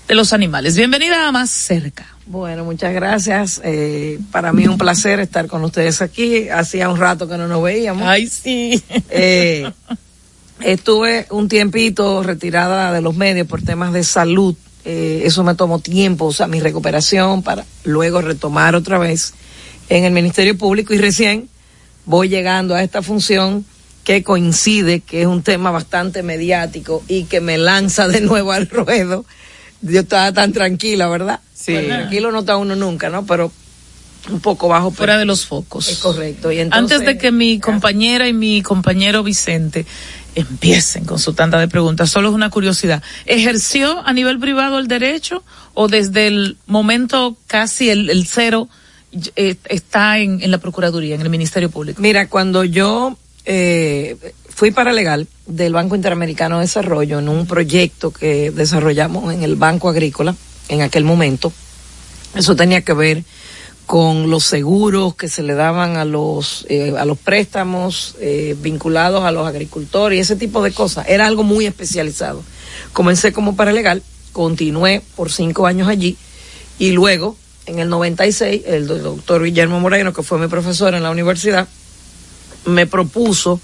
[0.08, 0.76] de los animales.
[0.76, 2.06] Bienvenida a Más Cerca.
[2.26, 3.62] Bueno, muchas gracias.
[3.64, 6.50] Eh, para mí un placer estar con ustedes aquí.
[6.50, 8.04] Hacía un rato que no nos veíamos.
[8.08, 8.82] Ay, sí.
[9.10, 9.70] Eh,
[10.62, 14.56] estuve un tiempito retirada de los medios por temas de salud.
[14.86, 19.34] Eh, eso me tomó tiempo, o sea, mi recuperación para luego retomar otra vez
[19.90, 21.50] en el Ministerio Público y recién
[22.06, 23.66] voy llegando a esta función
[24.04, 28.70] que coincide que es un tema bastante mediático y que me lanza de nuevo al
[28.70, 29.26] ruedo.
[29.82, 31.40] Yo estaba tan tranquila, ¿verdad?
[31.54, 31.74] Sí.
[31.74, 33.26] Bueno, tranquilo no está uno nunca, ¿no?
[33.26, 33.52] Pero
[34.30, 34.92] un poco bajo.
[34.92, 35.90] Fuera de los focos.
[35.90, 36.52] Es correcto.
[36.52, 39.86] Y entonces, Antes de que mi compañera y mi compañero Vicente
[40.36, 43.04] empiecen con su tanda de preguntas, solo es una curiosidad.
[43.26, 45.44] ¿Ejerció a nivel privado el derecho
[45.74, 48.70] o desde el momento casi el, el cero
[49.36, 52.02] eh, está en, en la Procuraduría, en el Ministerio Público?
[52.02, 54.18] Mira, cuando yo eh,
[54.50, 59.90] fui paralegal del Banco Interamericano de Desarrollo en un proyecto que desarrollamos en el Banco
[59.90, 60.36] Agrícola
[60.70, 61.52] en aquel momento.
[62.36, 63.24] Eso tenía que ver
[63.86, 69.24] con los seguros que se le daban a los eh, a los préstamos eh, vinculados
[69.26, 71.08] a los agricultores y ese tipo de cosas.
[71.10, 72.44] Era algo muy especializado.
[72.94, 76.18] Comencé como paralegal, continué por cinco años allí
[76.80, 77.36] y luego
[77.66, 81.68] en el 96 el doctor Guillermo Moreno, que fue mi profesor en la universidad,
[82.66, 83.60] me propuso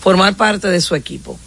[0.00, 1.38] formar parte de su equipo.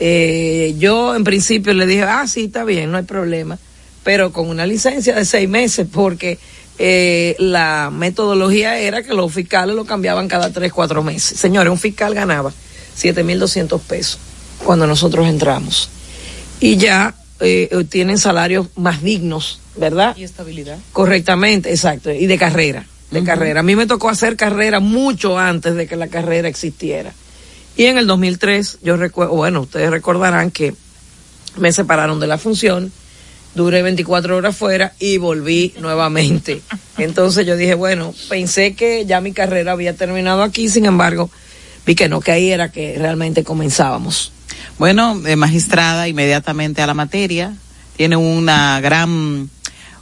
[0.00, 3.58] Eh, yo en principio le dije, ah, sí, está bien, no hay problema,
[4.02, 6.38] pero con una licencia de seis meses, porque
[6.78, 11.38] eh, la metodología era que los fiscales lo cambiaban cada tres, cuatro meses.
[11.38, 12.52] Señores, un fiscal ganaba
[12.98, 14.18] 7.200 pesos
[14.64, 15.88] cuando nosotros entramos.
[16.60, 20.16] Y ya eh, tienen salarios más dignos, ¿verdad?
[20.16, 20.78] Y estabilidad.
[20.92, 23.26] Correctamente, exacto, y de carrera, de uh -huh.
[23.26, 23.60] carrera.
[23.60, 27.12] A mí me tocó hacer carrera mucho antes de que la carrera existiera.
[27.76, 30.74] Y en el 2003, yo recuerdo, bueno, ustedes recordarán que
[31.56, 32.92] me separaron de la función,
[33.54, 36.60] duré 24 horas fuera y volví nuevamente.
[36.98, 41.30] Entonces yo dije, bueno, pensé que ya mi carrera había terminado aquí, sin embargo,
[41.86, 44.32] vi que no, que ahí era que realmente comenzábamos.
[44.78, 47.54] Bueno, eh, magistrada, inmediatamente a la materia,
[47.96, 49.48] tiene una gran,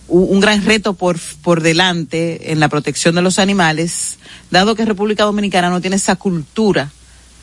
[0.09, 4.19] un, un gran reto por, por delante en la protección de los animales,
[4.51, 6.91] dado que República Dominicana no tiene esa cultura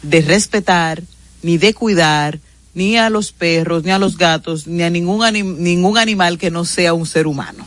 [0.02, 1.04] de respetar,
[1.42, 2.40] ni de cuidar,
[2.74, 6.52] ni a los perros, ni a los gatos, ni a ningún, anim ningún animal que
[6.52, 7.66] no sea un ser humano.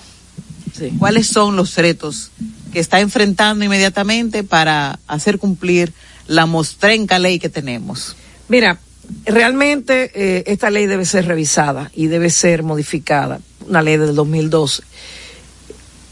[0.73, 0.93] Sí.
[0.99, 2.31] ¿Cuáles son los retos
[2.73, 5.93] que está enfrentando inmediatamente para hacer cumplir
[6.27, 8.17] la mostrenca ley que tenemos?
[8.49, 8.79] Mira,
[9.27, 14.83] realmente eh, esta ley debe ser revisada y debe ser modificada, una ley del 2012.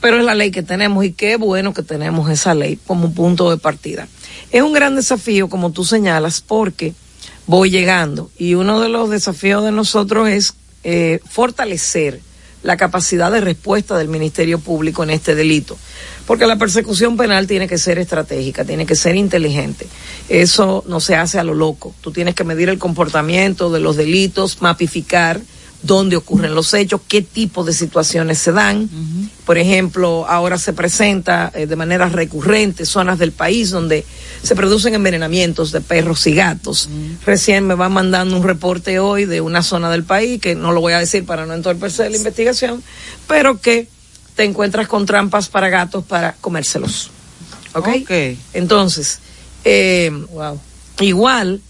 [0.00, 3.50] pero es la ley que tenemos y qué bueno que tenemos esa ley como punto
[3.50, 4.08] de partida.
[4.50, 6.94] Es un gran desafío, como tú señalas, porque
[7.46, 12.20] voy llegando y uno de los desafíos de nosotros es eh, fortalecer
[12.62, 15.76] la capacidad de respuesta del Ministerio Público en este delito.
[16.26, 19.86] Porque la persecución penal tiene que ser estratégica, tiene que ser inteligente.
[20.28, 21.94] Eso no se hace a lo loco.
[22.00, 25.40] Tú tienes que medir el comportamiento de los delitos, mapificar
[25.82, 28.88] dónde ocurren los hechos, qué tipo de situaciones se dan.
[29.44, 34.04] Por ejemplo, ahora se presenta eh, de manera recurrente zonas del país donde
[34.42, 36.88] se producen envenenamientos de perros y gatos.
[37.24, 40.80] Recién me van mandando un reporte hoy de una zona del país, que no lo
[40.80, 42.82] voy a decir para no entorpecer la investigación,
[43.26, 43.88] pero que
[44.36, 47.10] te encuentras con trampas para gatos para comérselos.
[47.74, 47.88] ¿Ok?
[48.52, 49.20] Entonces,
[49.64, 50.10] eh,
[51.00, 51.60] igual,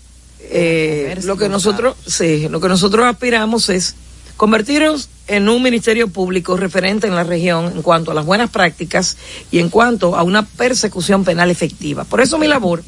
[0.53, 3.95] eh, lo que nosotros, sí, lo que nosotros aspiramos es
[4.37, 9.17] convertirnos en un ministerio público referente en la región en cuanto a las buenas prácticas
[9.53, 12.03] y en cuanto a una persecución penal efectiva.
[12.05, 12.83] Por eso mi labor,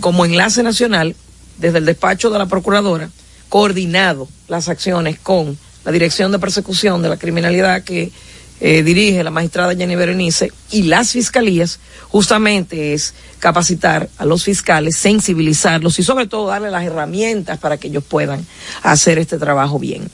[0.00, 1.16] como enlace nacional,
[1.58, 3.10] desde el despacho de la Procuradora,
[3.48, 8.12] coordinado las acciones con la Dirección de Persecución de la Criminalidad que
[8.60, 11.78] eh, dirige la magistrada Jenny Berenice y las fiscalías,
[12.08, 17.88] justamente es capacitar a los fiscales, sensibilizarlos y sobre todo darle las herramientas para que
[17.88, 18.46] ellos puedan
[18.82, 20.10] hacer este trabajo bien.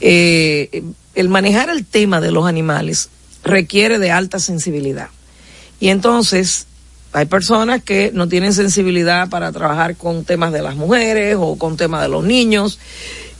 [0.00, 0.82] Eh,
[1.14, 3.10] el manejar el tema de los animales
[3.44, 5.08] requiere de alta sensibilidad.
[5.78, 6.66] Y entonces
[7.12, 11.76] hay personas que no tienen sensibilidad para trabajar con temas de las mujeres o con
[11.76, 12.80] temas de los niños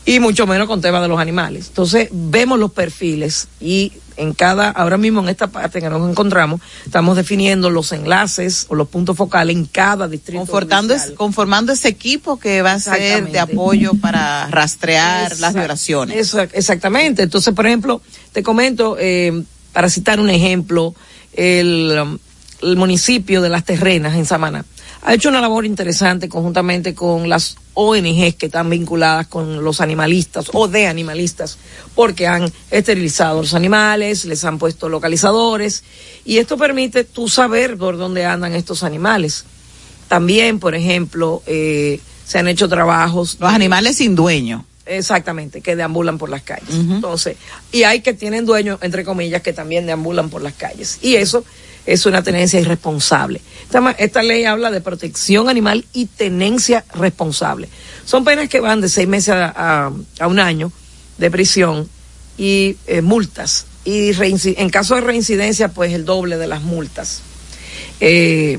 [0.07, 1.66] y mucho menos con temas de los animales.
[1.68, 6.61] Entonces vemos los perfiles y en cada, ahora mismo en esta parte que nos encontramos,
[6.86, 10.40] estamos definiendo los enlaces o los puntos focales en cada distrito.
[10.40, 11.12] Confortando judicial.
[11.12, 16.16] es- conformando ese equipo que va a ser de apoyo para rastrear las violaciones.
[16.16, 17.22] Eso, exactamente.
[17.22, 18.00] Entonces, por ejemplo,
[18.32, 19.42] te comento, eh,
[19.72, 20.94] para citar un ejemplo,
[21.32, 22.18] el,
[22.62, 24.64] el municipio de Las Terrenas en Samaná
[25.05, 30.50] ha hecho una labor interesante conjuntamente con las ONGs que están vinculadas con los animalistas
[30.55, 31.59] o de animalistas,
[31.94, 35.84] porque han esterilizado los animales, les han puesto localizadores
[36.24, 39.44] y esto permite tú saber por dónde andan estos animales.
[40.09, 43.36] También, por ejemplo, eh, se han hecho trabajos.
[43.40, 44.64] Los animales sin dueño.
[44.86, 46.74] Exactamente, que deambulan por las calles.
[46.74, 47.36] Entonces,
[47.72, 50.98] y hay que tienen dueños, entre comillas, que también deambulan por las calles.
[51.00, 51.44] Y eso
[51.87, 53.41] es una tenencia irresponsable.
[53.99, 57.68] Esta, ley habla de protección animal y tenencia responsable.
[58.05, 59.91] Son penas que van de seis meses a,
[60.26, 60.72] un año
[61.18, 61.89] de prisión
[62.39, 63.66] y eh, multas.
[63.85, 64.12] Y
[64.59, 67.20] en caso de reincidencia, pues el doble de las multas.
[68.01, 68.59] Eh,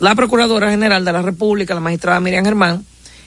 [0.00, 2.84] la Procuradora General de la República, la magistrada Miriam Germán,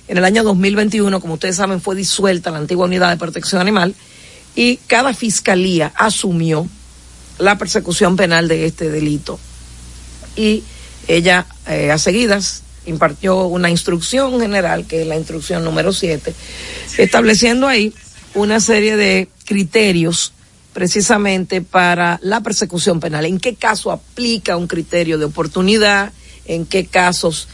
[0.07, 3.95] en el año 2021, como ustedes saben, fue disuelta la antigua unidad de protección animal
[4.55, 6.67] y cada fiscalía asumió
[7.39, 9.39] la persecución penal de este delito.
[10.35, 10.63] Y
[11.07, 16.33] ella, eh, a seguidas, impartió una instrucción general, que es la instrucción número 7,
[16.97, 17.93] estableciendo ahí
[18.33, 20.33] una serie de criterios
[20.73, 23.25] precisamente para la persecución penal.
[23.25, 26.11] ¿En qué caso aplica un criterio de oportunidad?
[26.45, 27.47] ¿En qué casos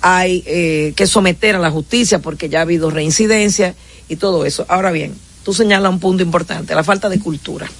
[0.00, 3.74] hay eh, que someter a la justicia porque ya ha habido reincidencia
[4.08, 4.66] y todo eso?
[4.68, 5.14] Ahora bien,
[5.44, 7.70] tú señalas un punto importante, la falta de cultura.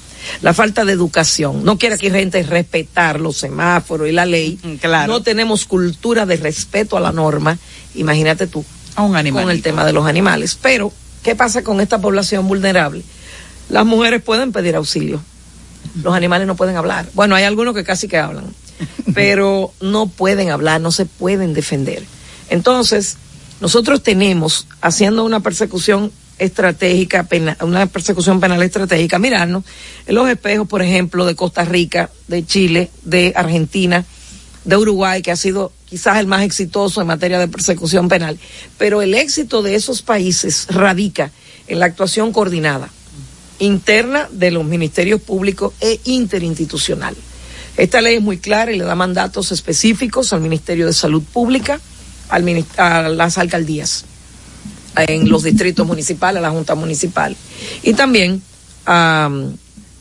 [0.42, 1.64] La falta de educación.
[1.64, 4.58] No quiere aquí gente respetar los semáforos y la ley.
[5.06, 7.58] No tenemos cultura de respeto a la norma.
[7.94, 8.64] Imagínate tú.
[8.96, 9.46] un animalito.
[9.46, 10.58] Con el tema de los animales.
[10.60, 13.02] Pero, ¿qué pasa con esta población vulnerable?
[13.68, 15.20] Las mujeres pueden pedir auxilio.
[16.02, 17.06] Los animales no pueden hablar.
[17.14, 18.46] Bueno, hay algunos que casi que hablan,
[19.14, 22.02] pero no pueden hablar, no se pueden defender.
[22.50, 23.16] Entonces,
[23.60, 29.64] nosotros tenemos, haciendo una persecución estratégica, pena- una persecución penal estratégica, mirarnos
[30.06, 34.04] los espejos, por ejemplo, de Costa Rica, de Chile, de Argentina,
[34.64, 38.38] de Uruguay, que ha sido quizás el más exitoso en materia de persecución penal.
[38.78, 41.30] Pero el éxito de esos países radica
[41.66, 42.88] en la actuación coordinada
[43.58, 47.14] interna de los ministerios públicos e interinstitucional.
[47.76, 51.80] Esta ley es muy clara y le da mandatos específicos al Ministerio de Salud Pública,
[52.28, 54.04] al a las alcaldías,
[54.96, 57.36] en los distritos municipales, a la Junta Municipal,
[57.82, 58.42] y también
[58.86, 59.56] a um,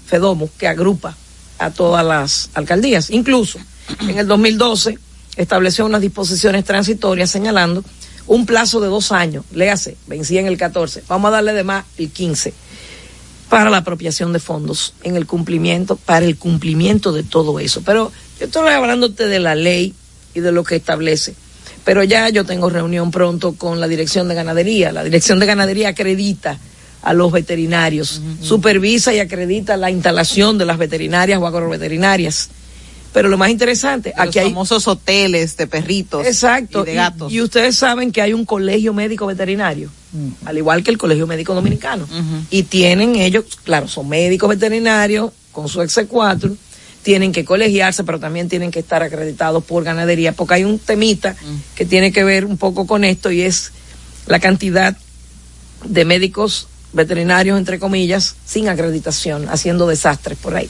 [0.06, 1.16] FEDOMO, que agrupa
[1.58, 3.10] a todas las alcaldías.
[3.10, 3.60] Incluso
[4.02, 4.98] en el 2012
[5.36, 7.84] estableció unas disposiciones transitorias señalando
[8.28, 11.86] un plazo de dos años, léase, vencía en el 14, vamos a darle de más
[11.98, 12.54] el 15
[13.50, 17.82] para la apropiación de fondos en el cumplimiento, para el cumplimiento de todo eso.
[17.86, 19.94] Pero yo estoy hablándote de la ley
[20.34, 21.36] y de lo que establece.
[21.84, 24.92] Pero ya yo tengo reunión pronto con la Dirección de Ganadería.
[24.92, 26.58] La Dirección de Ganadería acredita
[27.02, 32.50] a los veterinarios, supervisa y acredita la instalación de las veterinarias o agroveterinarias.
[33.12, 36.26] Pero lo más interesante, aquí Los hay famosos hoteles de perritos.
[36.26, 36.82] Exacto.
[36.82, 37.32] Y de Y- gatos.
[37.32, 39.90] Y, ustedes saben que hay un colegio médico veterinario,
[40.46, 42.08] al igual que el colegio médico dominicano.
[42.50, 46.56] Y tienen ellos, claro, son médicos veterinarios con su exe4,
[47.04, 51.36] tienen que colegiarse, pero también tienen que estar acreditados por ganadería, porque hay un temita
[51.76, 53.72] que tiene que ver un poco con esto y es
[54.26, 54.96] la cantidad
[55.86, 60.70] de médicos veterinarios, entre comillas, sin acreditación, haciendo desastres por ahí.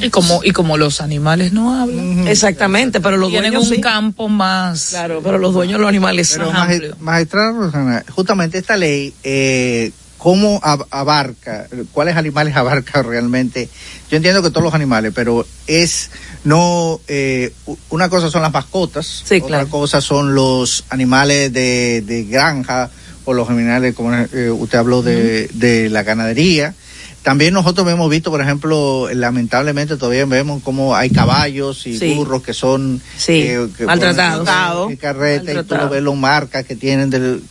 [0.00, 2.28] Y como, y como los animales no hablan.
[2.28, 3.80] Exactamente, pero los Tienen dueños un sí.
[3.80, 4.90] campo más.
[4.90, 7.00] Claro, pero los dueños de los animales Pero son magi- amplios.
[7.00, 13.68] magistrada Rosana, justamente esta ley, eh, ¿cómo ab- abarca, cuáles animales abarca realmente?
[14.10, 16.10] Yo entiendo que todos los animales, pero es
[16.44, 17.52] no, eh,
[17.90, 22.90] una cosa son las mascotas, otra cosa son los animales de, de granja
[23.24, 26.74] o los animales, como eh, usted habló de, de la ganadería.
[27.22, 32.14] También nosotros hemos visto, por ejemplo, lamentablemente todavía vemos como hay caballos y Sí.
[32.14, 34.48] burros que son Sí, eh, maltratados.
[34.48, 37.42] ponen en carreta y tú lo ves las marcas que tienen del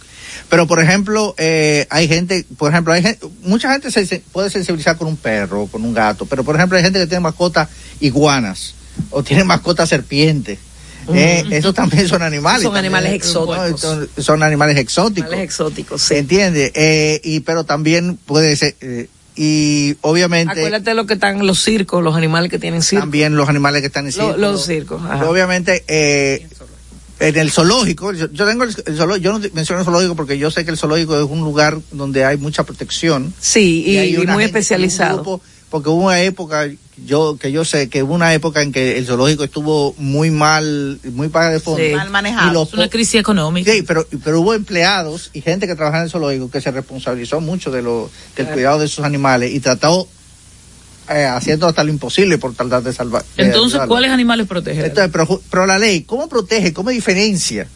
[0.49, 4.97] pero por ejemplo eh, hay gente por ejemplo hay gente, mucha gente se, puede sensibilizar
[4.97, 7.69] con un perro con un gato pero por ejemplo hay gente que tiene mascotas
[7.99, 8.73] iguanas
[9.11, 10.59] o tiene mascotas serpientes
[11.13, 11.53] eh, Mm.
[11.53, 12.63] esos también son animales.
[12.63, 13.79] Son también, animales exóticos.
[13.79, 15.29] Son, son animales exóticos.
[15.29, 16.07] Animales exóticos, sí.
[16.09, 16.71] ¿Se entiende?
[16.75, 19.07] Eh, y pero también puede ser eh,
[19.37, 23.03] y obviamente Acuérdate de lo que están los circos, los animales que tienen circo.
[23.03, 24.35] también los animales que están en circo.
[24.35, 25.29] los circos, ajá.
[25.29, 26.47] Obviamente, eh,
[27.19, 30.37] en el zoológico, yo, yo tengo el, el zoológico, yo no menciono el zoológico porque
[30.37, 33.33] yo sé que el zoológico es un lugar donde hay mucha protección.
[33.39, 35.15] Sí, y, hay y una muy gente, especializado.
[35.15, 36.69] grupo, porque hubo una época,
[37.05, 40.99] yo que yo sé que hubo una época en que el zoológico estuvo muy mal,
[41.13, 41.81] muy paga de fondo.
[41.83, 41.93] Sí.
[41.93, 42.49] Mal manejado.
[42.49, 43.71] Y los Es una crisis económica.
[43.71, 47.41] Sí, pero, pero hubo empleados y gente que trabajaba en el zoológico que se responsabilizó
[47.41, 48.53] mucho de lo, del Claro.
[48.53, 50.07] cuidado de esos animales y trató
[51.09, 53.23] eh, haciendo hasta lo imposible por tratar de salvar.
[53.37, 53.81] Entonces.
[53.87, 54.85] ¿cuáles animales protegen?
[54.85, 56.73] Entonces, pero, pero la ley, ¿cómo protege?
[56.73, 57.67] ¿Cómo diferencia?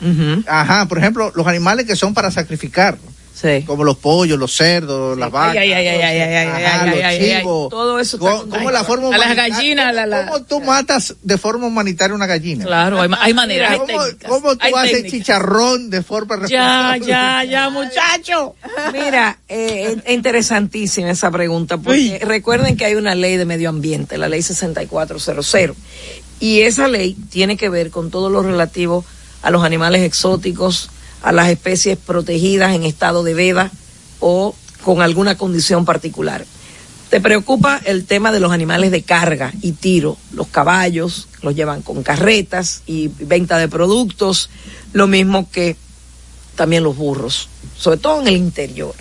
[0.48, 2.98] Ajá, por ejemplo, los animales que son para sacrificar.
[3.66, 5.58] Como los pollos, los cerdos, las vacas.
[5.58, 7.70] Ay, ay, ay, ay, ay, ay, ay, ajá, ay, los chivos.
[7.70, 11.38] Todo eso ¿Cómo, cómo la forma A las gallinas, la- la- ¿Cómo tú matas de
[11.38, 12.66] forma humanitaria una gallina?
[12.66, 14.30] Claro, hay, hay maneras, hay ¿Cómo, técnicas.
[14.30, 15.12] cómo tú hay haces técnicas.
[15.12, 17.06] chicharrón de forma Ya, responsable?
[17.08, 18.56] ya, ya, muchacho.
[18.94, 24.18] Mira, eh, es interesantísima esa pregunta, porque recuerden que hay una ley de medio ambiente,
[24.18, 25.76] la ley 6400,
[26.40, 29.06] y esa ley tiene que ver con todo lo relativo
[29.42, 30.90] a los animales exóticos,
[31.22, 33.72] a las especies protegidas en estado de veda
[34.20, 36.46] o con alguna condición particular.
[37.10, 40.18] ¿Te preocupa el tema de los animales de carga y tiro?
[40.32, 44.50] Los caballos los llevan con carretas y venta de productos,
[44.94, 45.76] lo mismo que
[46.56, 48.96] también los burros, sobre todo en el interior,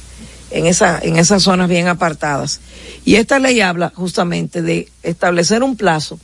[0.50, 2.60] en, esa, en esas zonas bien apartadas.
[3.04, 6.18] Y esta ley habla justamente de establecer un plazo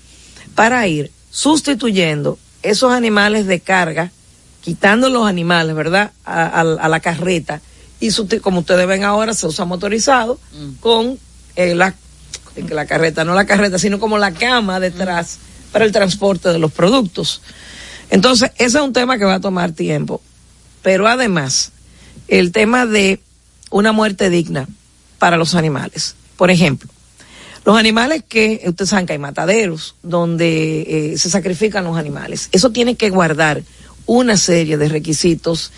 [0.57, 4.11] para ir sustituyendo esos animales de carga,
[4.67, 7.61] quitando los animales, ¿verdad?, a, a- a la carreta.
[8.01, 8.11] Y
[8.41, 10.41] como ustedes ven ahora, se usa motorizado
[10.81, 11.21] con
[11.55, 11.95] eh, la,
[12.69, 15.39] la carreta, no la carreta, sino como la cama detrás
[15.71, 17.43] para el transporte de los productos.
[18.11, 20.21] Entonces, ese es un tema que va a tomar tiempo.
[20.83, 21.71] Pero además,
[22.27, 23.21] el tema de
[23.71, 24.67] una muerte digna
[25.21, 26.17] para los animales.
[26.37, 26.91] Por ejemplo,
[27.65, 32.49] los animales que, ustedes saben que hay mataderos donde eh, se sacrifican los animales.
[32.51, 33.63] Eso tiene que guardar
[34.07, 35.73] una serie de requisitos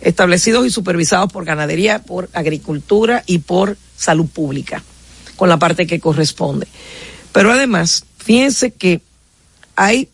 [0.00, 4.82] establecidos y supervisados por ganadería, por agricultura y por salud pública,
[5.36, 6.66] con la parte que corresponde.
[7.32, 9.00] Pero además, fíjense que
[9.76, 10.08] hay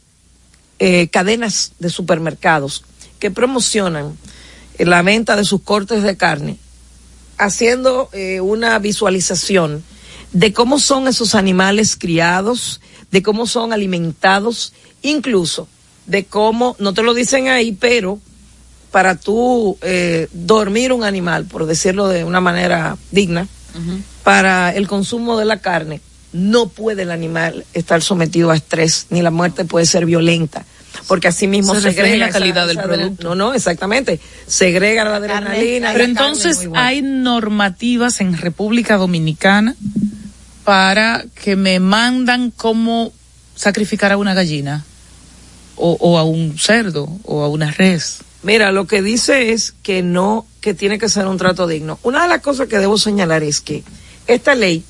[0.78, 2.84] eh, cadenas de supermercados
[3.18, 4.16] que promocionan
[4.78, 6.58] eh, la venta de sus cortes de carne
[7.38, 9.84] haciendo eh, una visualización
[10.32, 15.68] de cómo son esos animales criados, de cómo son alimentados, incluso
[16.06, 18.18] de cómo, no te lo dicen ahí, pero
[18.90, 23.46] para tú eh, dormir un animal, por decirlo de una manera digna,
[24.22, 26.00] para el consumo de la carne,
[26.32, 30.64] no puede el animal estar sometido a estrés, ni la muerte puede ser violenta,
[31.08, 33.28] porque así mismo Se segrega la calidad esa- del producto.
[33.28, 34.18] No, no, exactamente.
[34.46, 35.92] Segrega la adrenalina.
[35.92, 39.76] Pero la entonces hay normativas en República Dominicana
[40.64, 43.12] para que me mandan cómo
[43.54, 44.84] sacrificar a una gallina
[45.76, 48.18] o, o a un cerdo o a una res.
[48.42, 51.98] Mira, lo que dice es que no, que tiene que ser un trato digno.
[52.02, 53.82] Una de las cosas que debo señalar es que
[54.26, 54.84] esta ley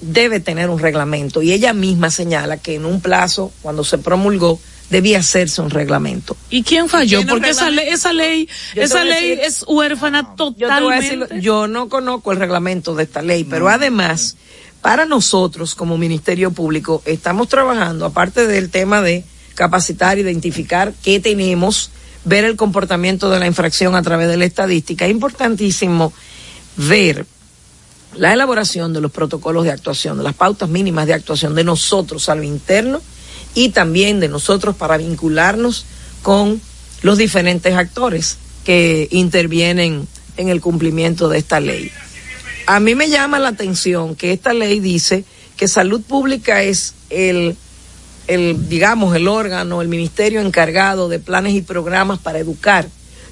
[0.00, 4.60] debe tener un reglamento y ella misma señala que en un plazo, cuando se promulgó,
[4.90, 6.36] debía hacerse un reglamento.
[6.48, 7.18] ¿Y quién falló?
[7.18, 10.94] ¿Quién Porque esa ley, esa ley, Yo esa ley decir- es huérfana Yo te voy
[10.94, 11.44] a decir, totalmente.
[11.44, 14.36] yo no conozco el reglamento de esta ley, pero además,
[14.80, 19.24] para nosotros como Ministerio Público, estamos trabajando, aparte del tema de
[19.58, 21.90] capacitar, identificar qué tenemos,
[22.24, 26.12] ver el comportamiento de la infracción a través de la estadística, es importantísimo
[26.76, 27.26] ver
[28.14, 32.28] la elaboración de los protocolos de actuación, de las pautas mínimas de actuación de nosotros
[32.28, 33.02] a lo interno
[33.56, 35.86] y también de nosotros para vincularnos
[36.22, 36.60] con
[37.02, 40.06] los diferentes actores que intervienen
[40.36, 41.90] en el cumplimiento de esta ley.
[42.66, 45.24] A mí me llama la atención que esta ley dice
[45.56, 47.56] que salud pública es el,
[48.28, 52.86] el digamos, el órgano, el ministerio encargado de planes y programas para educar.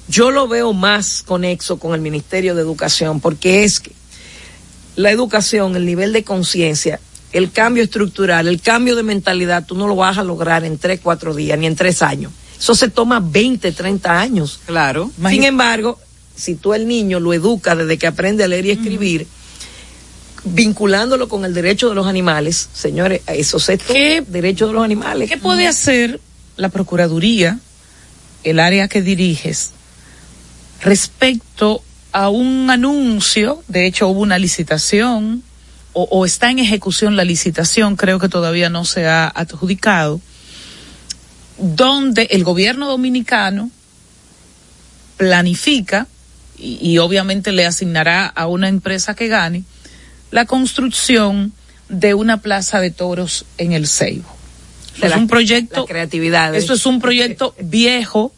[0.09, 3.91] Yo lo veo más conexo con el Ministerio de Educación porque es que
[4.95, 6.99] la educación, el nivel de conciencia,
[7.31, 10.99] el cambio estructural, el cambio de mentalidad, tú no lo vas a lograr en tres,
[11.03, 12.31] cuatro días, ni en tres años.
[12.57, 14.59] Eso se toma 20, 30 años.
[14.65, 15.11] Claro.
[15.29, 15.99] Sin embargo,
[16.35, 19.27] si tú el niño lo educas desde que aprende a leer y escribir,
[20.43, 24.23] vinculándolo con el derecho de los animales, señores, eso es ¿Qué?
[24.27, 25.29] derecho de los animales.
[25.29, 26.19] ¿Qué puede hacer
[26.55, 27.59] la Procuraduría,
[28.43, 29.71] el área que diriges,
[30.81, 31.81] respecto
[32.11, 33.63] a un anuncio?
[33.67, 35.43] De hecho, hubo una licitación,
[35.93, 40.21] o, o está en ejecución la licitación, creo que todavía no se ha adjudicado,
[41.57, 43.71] donde el gobierno dominicano
[45.17, 46.07] planifica
[46.57, 49.63] y, y obviamente le asignará a una empresa que gane
[50.31, 51.53] la construcción
[51.89, 54.27] de una plaza de toros en el Ceibo.
[54.95, 56.55] Eso es la- un proyecto, creatividad.
[56.55, 58.33] esto es un proyecto viejo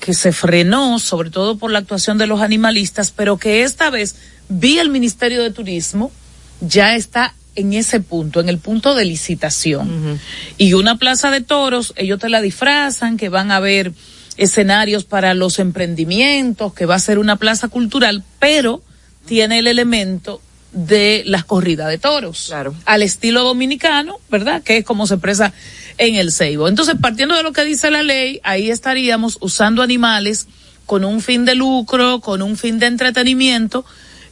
[0.00, 4.16] que se frenó sobre todo por la actuación de los animalistas, pero que esta vez
[4.48, 6.12] vía el Ministerio de Turismo
[6.60, 10.20] ya está en ese punto, en el punto de licitación.
[10.58, 13.92] Y una plaza de toros, ellos te la disfrazan, que van a haber
[14.36, 18.80] escenarios para los emprendimientos, que va a ser una plaza cultural, pero
[19.26, 20.40] tiene el elemento
[20.72, 22.48] de las corridas de toros.
[22.84, 24.62] Al estilo dominicano, ¿verdad?
[24.62, 25.52] Que es como se expresa
[25.96, 26.68] en el Ceibo.
[26.68, 30.46] Entonces, partiendo de lo que dice la ley, ahí estaríamos usando animales
[30.86, 33.84] con un fin de lucro, con un fin de entretenimiento,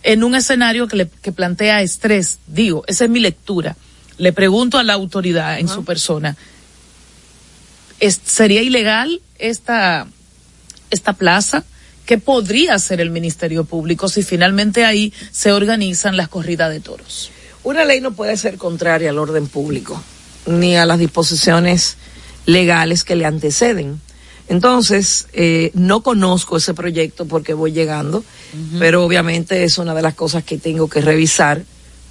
[0.03, 2.39] en un escenario que, le, que plantea estrés.
[2.47, 3.77] Digo, esa es mi lectura.
[4.19, 6.37] Le pregunto a la autoridad en su persona,
[8.01, 10.07] ¿es- ¿sería ilegal esta,
[10.91, 11.65] esta plaza?
[12.07, 17.33] ¿Qué podría hacer el Ministerio Público si finalmente ahí se organizan las corridas de toros?
[17.65, 20.01] Una ley no puede ser contraria al orden público,
[20.47, 21.97] ni a las disposiciones
[22.47, 24.01] legales que le anteceden.
[24.49, 28.23] Entonces, eh, no conozco ese proyecto porque voy llegando,
[28.79, 31.65] pero obviamente es una de las cosas que tengo que revisar,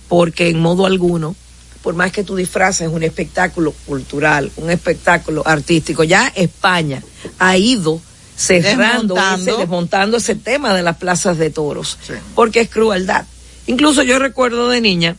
[0.09, 1.37] porque en modo alguno,
[1.81, 7.01] por más que tú disfraces un espectáculo cultural, un espectáculo artístico, ya España
[7.39, 8.01] ha ido
[8.35, 9.51] cerrando, Desmontando.
[9.51, 11.97] ese, desmontando ese tema de las plazas de toros,
[12.33, 13.25] porque es crueldad.
[13.67, 15.15] Incluso yo recuerdo de niña,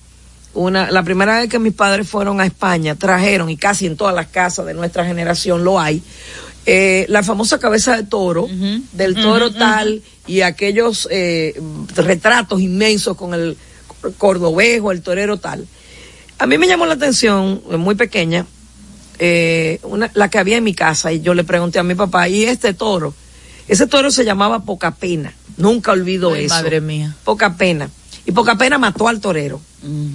[0.54, 4.14] una, la primera vez que mis padres fueron a España, trajeron, y casi en todas
[4.14, 6.02] las casas de nuestra generación lo hay,
[6.64, 8.48] eh, la famosa cabeza de toro,
[8.92, 11.60] del toro tal, y aquellos eh,
[11.94, 13.56] retratos inmensos con el
[14.18, 15.66] cordobejo, el torero tal.
[16.38, 18.46] A mí me llamó la atención, eh, muy pequeña,
[19.18, 22.28] eh, una, la que había en mi casa, y yo le pregunté a mi papá,
[22.28, 23.14] ¿y este toro?
[23.68, 26.54] Ese toro se llamaba Poca Pena, nunca olvido Ay, eso.
[26.54, 27.16] madre mía.
[27.24, 27.90] Poca Pena.
[28.24, 29.60] Y Poca Pena mató al torero.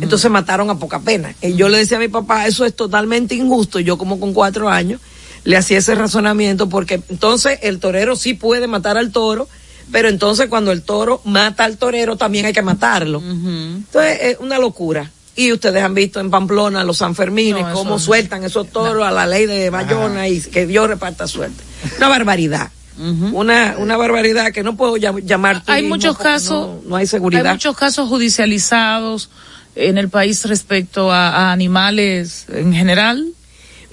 [0.02, 1.34] Entonces mataron a Poca Pena.
[1.42, 3.80] Y yo le decía a mi papá, eso es totalmente injusto.
[3.80, 5.00] Y yo como con cuatro años
[5.46, 9.48] le hacía ese razonamiento porque entonces el torero sí puede matar al toro,
[9.92, 13.22] pero entonces cuando el toro mata al torero también hay que matarlo.
[13.24, 15.10] Entonces es una locura.
[15.36, 18.00] Y ustedes han visto en Pamplona los Sanfermines, No, cómo no.
[18.00, 21.64] sueltan esos toros a la ley de Bayona y que Dios reparta suerte.
[21.98, 22.70] Una barbaridad.
[23.00, 27.48] Una, una barbaridad que no puedo llam- llamar Hay muchos casos, no, hay seguridad.
[27.48, 29.30] Hay muchos casos judicializados
[29.76, 33.26] en el país respecto a, a animales en general.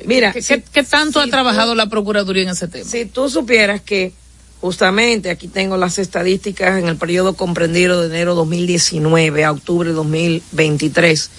[0.04, 2.84] Mira, ¿qué, si- qué- qué tanto si ha trabajado tú- la Procuraduría en ese tema?
[2.84, 4.12] Si tú supieras que
[4.60, 11.30] justamente aquí tengo las estadísticas en el periodo comprendido de enero 2019 a octubre 2023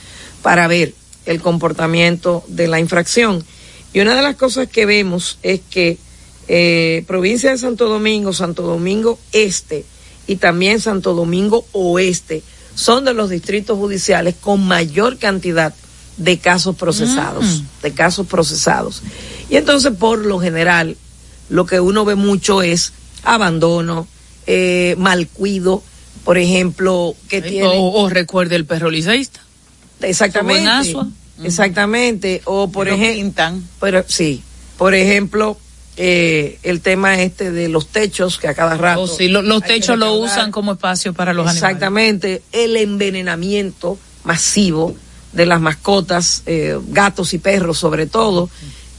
[0.42, 0.94] para ver
[1.26, 3.44] el comportamiento de la infracción.
[3.94, 5.98] Y una de las cosas que vemos es que
[6.48, 9.86] eh, provincia de Santo Domingo, Santo Domingo Este
[10.28, 12.42] y también Santo Domingo Oeste
[12.76, 15.74] son de los distritos judiciales con mayor cantidad
[16.18, 17.82] de casos procesados, Mm.
[17.84, 19.02] de casos procesados.
[19.50, 20.98] Y entonces, por lo general,
[21.50, 22.94] lo que uno ve mucho es
[23.24, 24.08] abandono,
[24.48, 25.84] eh, mal cuido,
[26.24, 27.68] por ejemplo, que tiene...
[27.68, 29.42] O, o recuerde el perro liceísta.
[30.02, 30.94] Exactamente.
[31.44, 32.42] Exactamente.
[32.46, 33.62] O por lo ejemplo.
[33.80, 34.44] Pero sí.
[34.78, 35.58] Por ejemplo,
[35.98, 39.02] eh, el tema este de los techos que a cada rato.
[39.02, 41.64] Oh, sí, lo- los techos lo usan como espacio para los animales.
[41.64, 44.96] Exactamente, el envenenamiento masivo
[45.34, 48.50] de las mascotas, eh, gatos y perros sobre todo,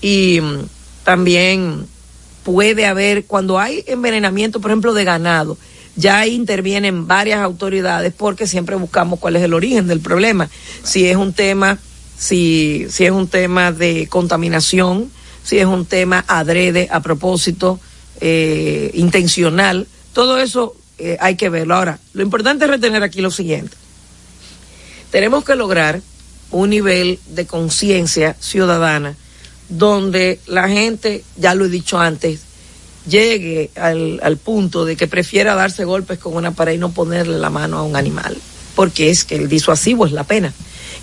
[0.03, 0.59] y mm,
[1.05, 1.87] también
[2.43, 5.57] puede haber, cuando hay envenenamiento, por ejemplo, de ganado,
[5.97, 10.49] ya intervienen varias autoridades porque siempre buscamos cuál es el origen del problema.
[10.82, 11.78] Si es un tema,
[12.16, 15.11] si, si es un tema de contaminación,
[15.43, 17.80] si es un tema adrede, a propósito,
[18.20, 21.74] eh, intencional, todo eso eh, hay que verlo.
[21.74, 23.76] Ahora, lo importante es retener aquí lo siguiente.
[25.11, 26.01] Tenemos que lograr
[26.51, 29.16] un nivel de conciencia ciudadana
[29.71, 32.41] donde la gente, ya lo he dicho antes,
[33.09, 37.39] llegue al, al punto de que prefiera darse golpes con una pared y no ponerle
[37.39, 38.37] la mano a un animal,
[38.75, 40.53] porque es que el disuasivo es la pena.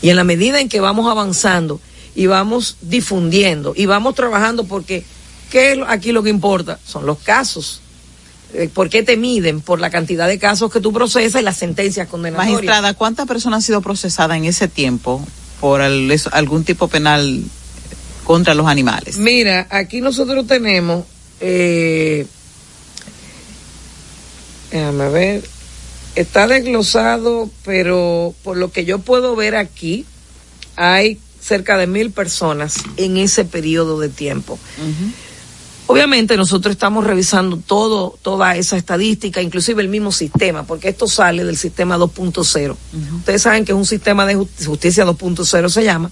[0.01, 1.79] Y en la medida en que vamos avanzando
[2.15, 5.03] y vamos difundiendo y vamos trabajando, porque
[5.49, 6.79] ¿qué aquí lo que importa?
[6.85, 7.81] Son los casos.
[8.53, 9.59] Eh, ¿Por qué te miden?
[9.61, 12.53] Por la cantidad de casos que tú procesas y las sentencias condenatorias.
[12.53, 15.25] Magistrada, ¿cuántas personas han sido procesadas en ese tiempo
[15.59, 17.43] por eso- algún tipo penal
[18.27, 19.17] contra los animales?
[19.17, 21.05] Mira, aquí nosotros tenemos,
[21.39, 22.27] eh,
[24.71, 25.43] déjame ver,
[26.15, 30.05] está desglosado, pero por lo que yo puedo ver aquí,
[30.75, 34.59] hay cerca de mil personas en ese periodo de tiempo.
[35.89, 41.45] Obviamente nosotros estamos revisando todo, toda esa estadística, inclusive el mismo sistema, porque esto sale
[41.45, 42.75] del sistema 2.0.
[43.19, 46.11] Ustedes saben que es un sistema de ju- justicia 2.0 se llama,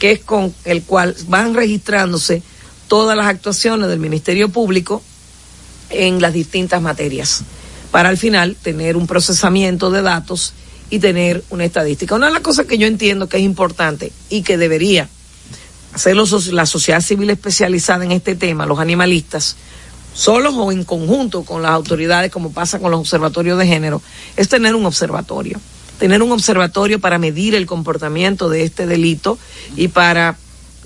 [0.00, 2.42] que es con el cual van registrándose
[2.88, 5.02] todas las actuaciones del Ministerio Público
[5.90, 7.42] en las distintas materias,
[7.92, 10.54] para al final tener un procesamiento de datos
[10.88, 12.16] y tener una estadística.
[12.16, 15.08] Una de las cosas que yo entiendo que es importante y que debería
[15.92, 19.56] hacerlo so- la sociedad civil especializada en este tema, los animalistas,
[20.14, 24.02] solos o en conjunto con las autoridades, como pasa con los observatorios de género,
[24.36, 25.60] es tener un observatorio.
[26.00, 29.38] Tener un observatorio para medir el comportamiento de este delito
[29.76, 30.36] y para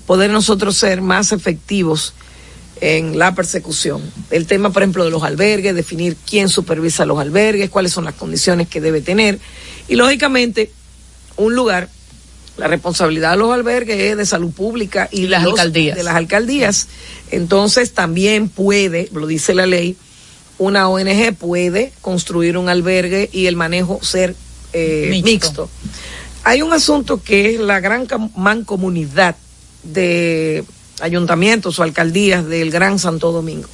[0.05, 2.13] poder nosotros ser más efectivos
[2.81, 4.01] en la persecución.
[4.29, 8.13] El tema, por ejemplo, de los albergues, definir quién supervisa los albergues, cuáles son las
[8.15, 9.39] condiciones que debe tener.
[9.87, 10.71] Y lógicamente,
[11.37, 11.89] un lugar,
[12.57, 15.95] la responsabilidad de los albergues es de salud pública y las los- alcaldías.
[15.97, 16.87] De las alcaldías.
[17.31, 19.95] Entonces también puede, lo dice la ley,
[20.57, 24.35] una ONG puede construir un albergue y el manejo ser
[24.75, 25.31] eh, Mixto.
[25.31, 25.69] mixto.
[26.43, 29.35] Hay un asunto que es la gran mancomunidad
[29.83, 30.63] de
[31.01, 33.67] ayuntamientos o alcaldías del Gran Santo Domingo.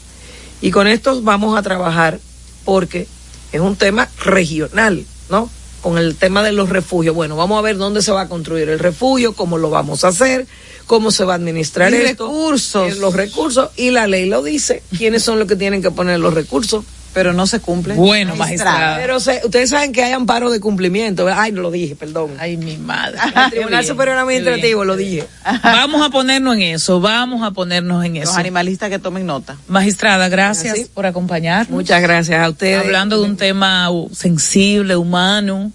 [0.62, 2.20] Y con estos vamos a trabajar
[2.66, 3.08] porque
[3.52, 5.50] es un tema regional, ¿no?
[5.82, 7.16] Con el tema de los refugios.
[7.16, 10.10] Bueno, vamos a ver dónde se va a construir el refugio, cómo lo vamos a
[10.10, 10.46] hacer,
[10.86, 12.28] cómo se va a administrar Y esto.
[12.28, 12.92] recursos.
[12.94, 13.70] eh, Los recursos.
[13.76, 14.84] Y la ley lo dice.
[14.96, 16.86] ¿Quiénes son los que tienen que poner los recursos?
[17.14, 17.96] Pero no se cumple.
[17.96, 18.96] Bueno, magistrada.
[18.96, 21.28] Pero se- ustedes saben que hay amparo de cumplimiento.
[21.34, 22.32] Ay, no lo dije, perdón.
[22.40, 23.18] Ay, mi madre.
[23.46, 25.28] El Tribunal Superior Administrativo lo dije.
[25.62, 28.38] Vamos a ponernos en eso, vamos a ponernos en Los eso.
[28.40, 29.58] animalistas que tomen nota.
[29.68, 31.70] Magistrada, gracias por acompañarnos.
[31.70, 32.80] Muchas gracias a ustedes.
[32.80, 35.72] Hablando de un tema sensible, humano,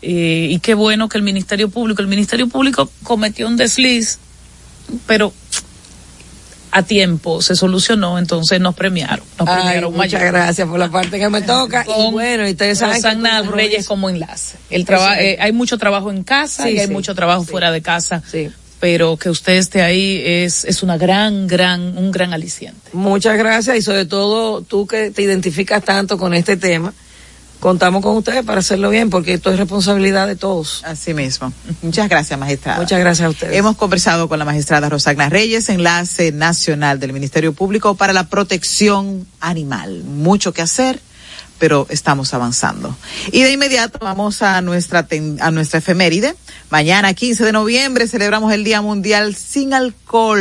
[0.00, 4.18] eh, y qué bueno que el Ministerio Público, el Ministerio Público cometió un desliz,
[5.08, 5.32] pero
[6.70, 9.24] a tiempo se solucionó, entonces nos premiaron.
[9.38, 10.32] Nos Ay, premiaron muchas mayor.
[10.32, 11.84] gracias por la parte que me toca.
[11.86, 14.56] y bueno, y ustedes saben Rosana Reyes como enlace.
[14.70, 15.34] El traba- Eso es.
[15.34, 17.50] eh, hay mucho trabajo en casa Sí, y hay sí, mucho trabajo sí.
[17.50, 18.22] fuera de casa.
[18.30, 18.50] Sí.
[18.80, 22.90] Pero que usted esté ahí es, es una gran, gran, un gran aliciente.
[22.92, 26.94] Muchas gracias y sobre todo tú que te identificas tanto con este tema,
[27.60, 30.82] contamos con ustedes para hacerlo bien porque esto es responsabilidad de todos.
[30.84, 31.52] Así mismo.
[31.82, 32.80] Muchas gracias, magistrada.
[32.80, 33.56] Muchas gracias a ustedes.
[33.56, 39.26] Hemos conversado con la magistrada Rosagna Reyes, enlace nacional del Ministerio Público para la protección
[39.40, 40.04] animal.
[40.04, 41.00] Mucho que hacer,
[41.58, 42.96] pero estamos avanzando.
[43.32, 46.34] Y de inmediato vamos a nuestra ten- a nuestra efeméride.
[46.70, 50.38] Mañana, 15 de noviembre, celebramos el Día Mundial sin Alcohol.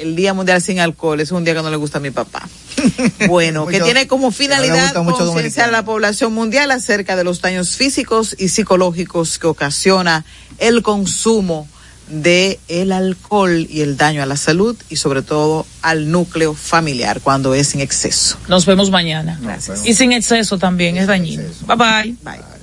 [0.00, 1.20] El Día Mundial sin Alcohol.
[1.20, 2.48] Es un día que no le gusta a mi papá.
[3.28, 4.92] Bueno, que tiene como finalidad
[5.32, 10.24] concienciar a la población mundial acerca de los daños físicos y psicológicos que ocasiona
[10.58, 11.68] el consumo
[12.08, 17.20] de el alcohol y el daño a la salud y sobre todo al núcleo familiar
[17.20, 18.38] cuando es en exceso.
[18.48, 19.38] Nos vemos mañana.
[19.40, 19.82] Gracias.
[19.84, 21.42] Y sin exceso también, es dañino.
[21.66, 22.16] Bye bye.
[22.22, 22.54] Bye.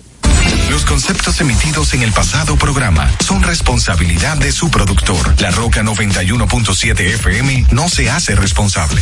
[0.70, 5.42] Los conceptos emitidos en el pasado programa son responsabilidad de su productor.
[5.42, 9.02] La Roca 91.7 FM no se hace responsable.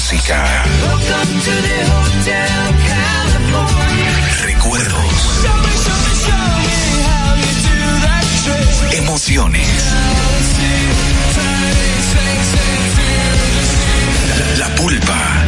[4.41, 5.45] Recuerdos.
[8.93, 9.67] Emociones.
[14.37, 15.40] La, la pulpa,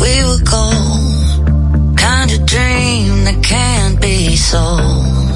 [0.00, 1.96] we were gold.
[1.96, 5.27] Kind of dream that can't be sold.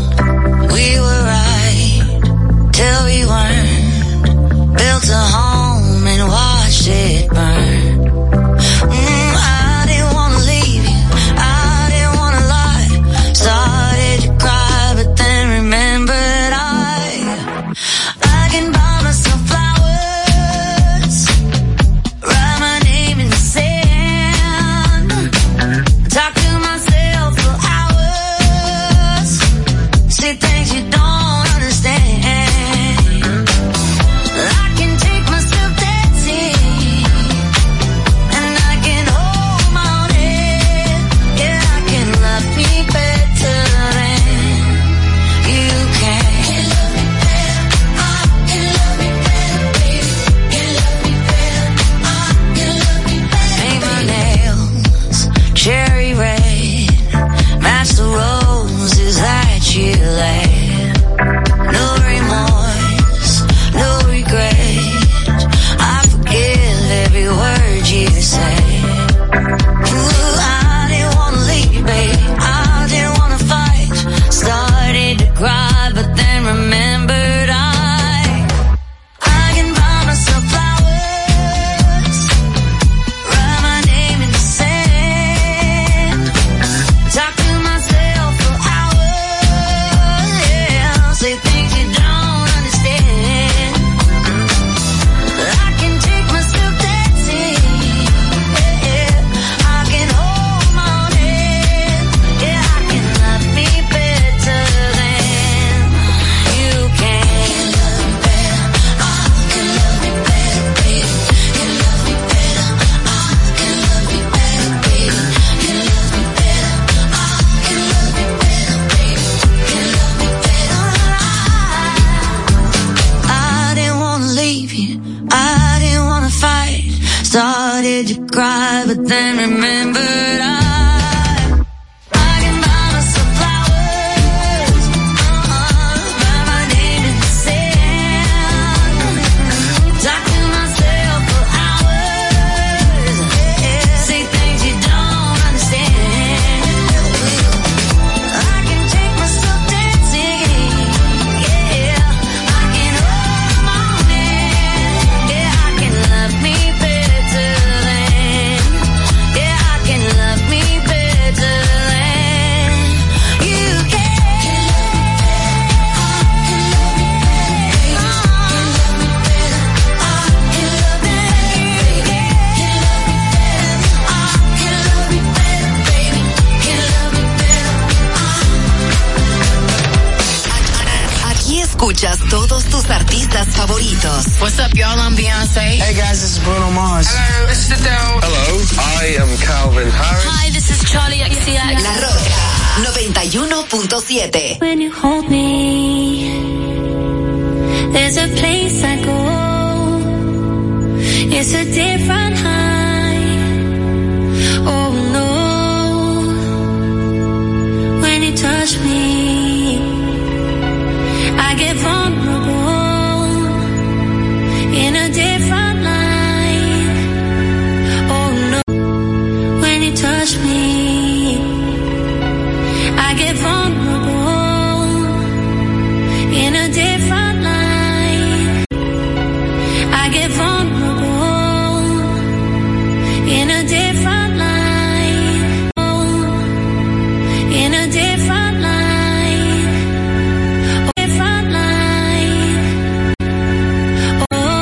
[128.10, 130.21] you cry, but then remember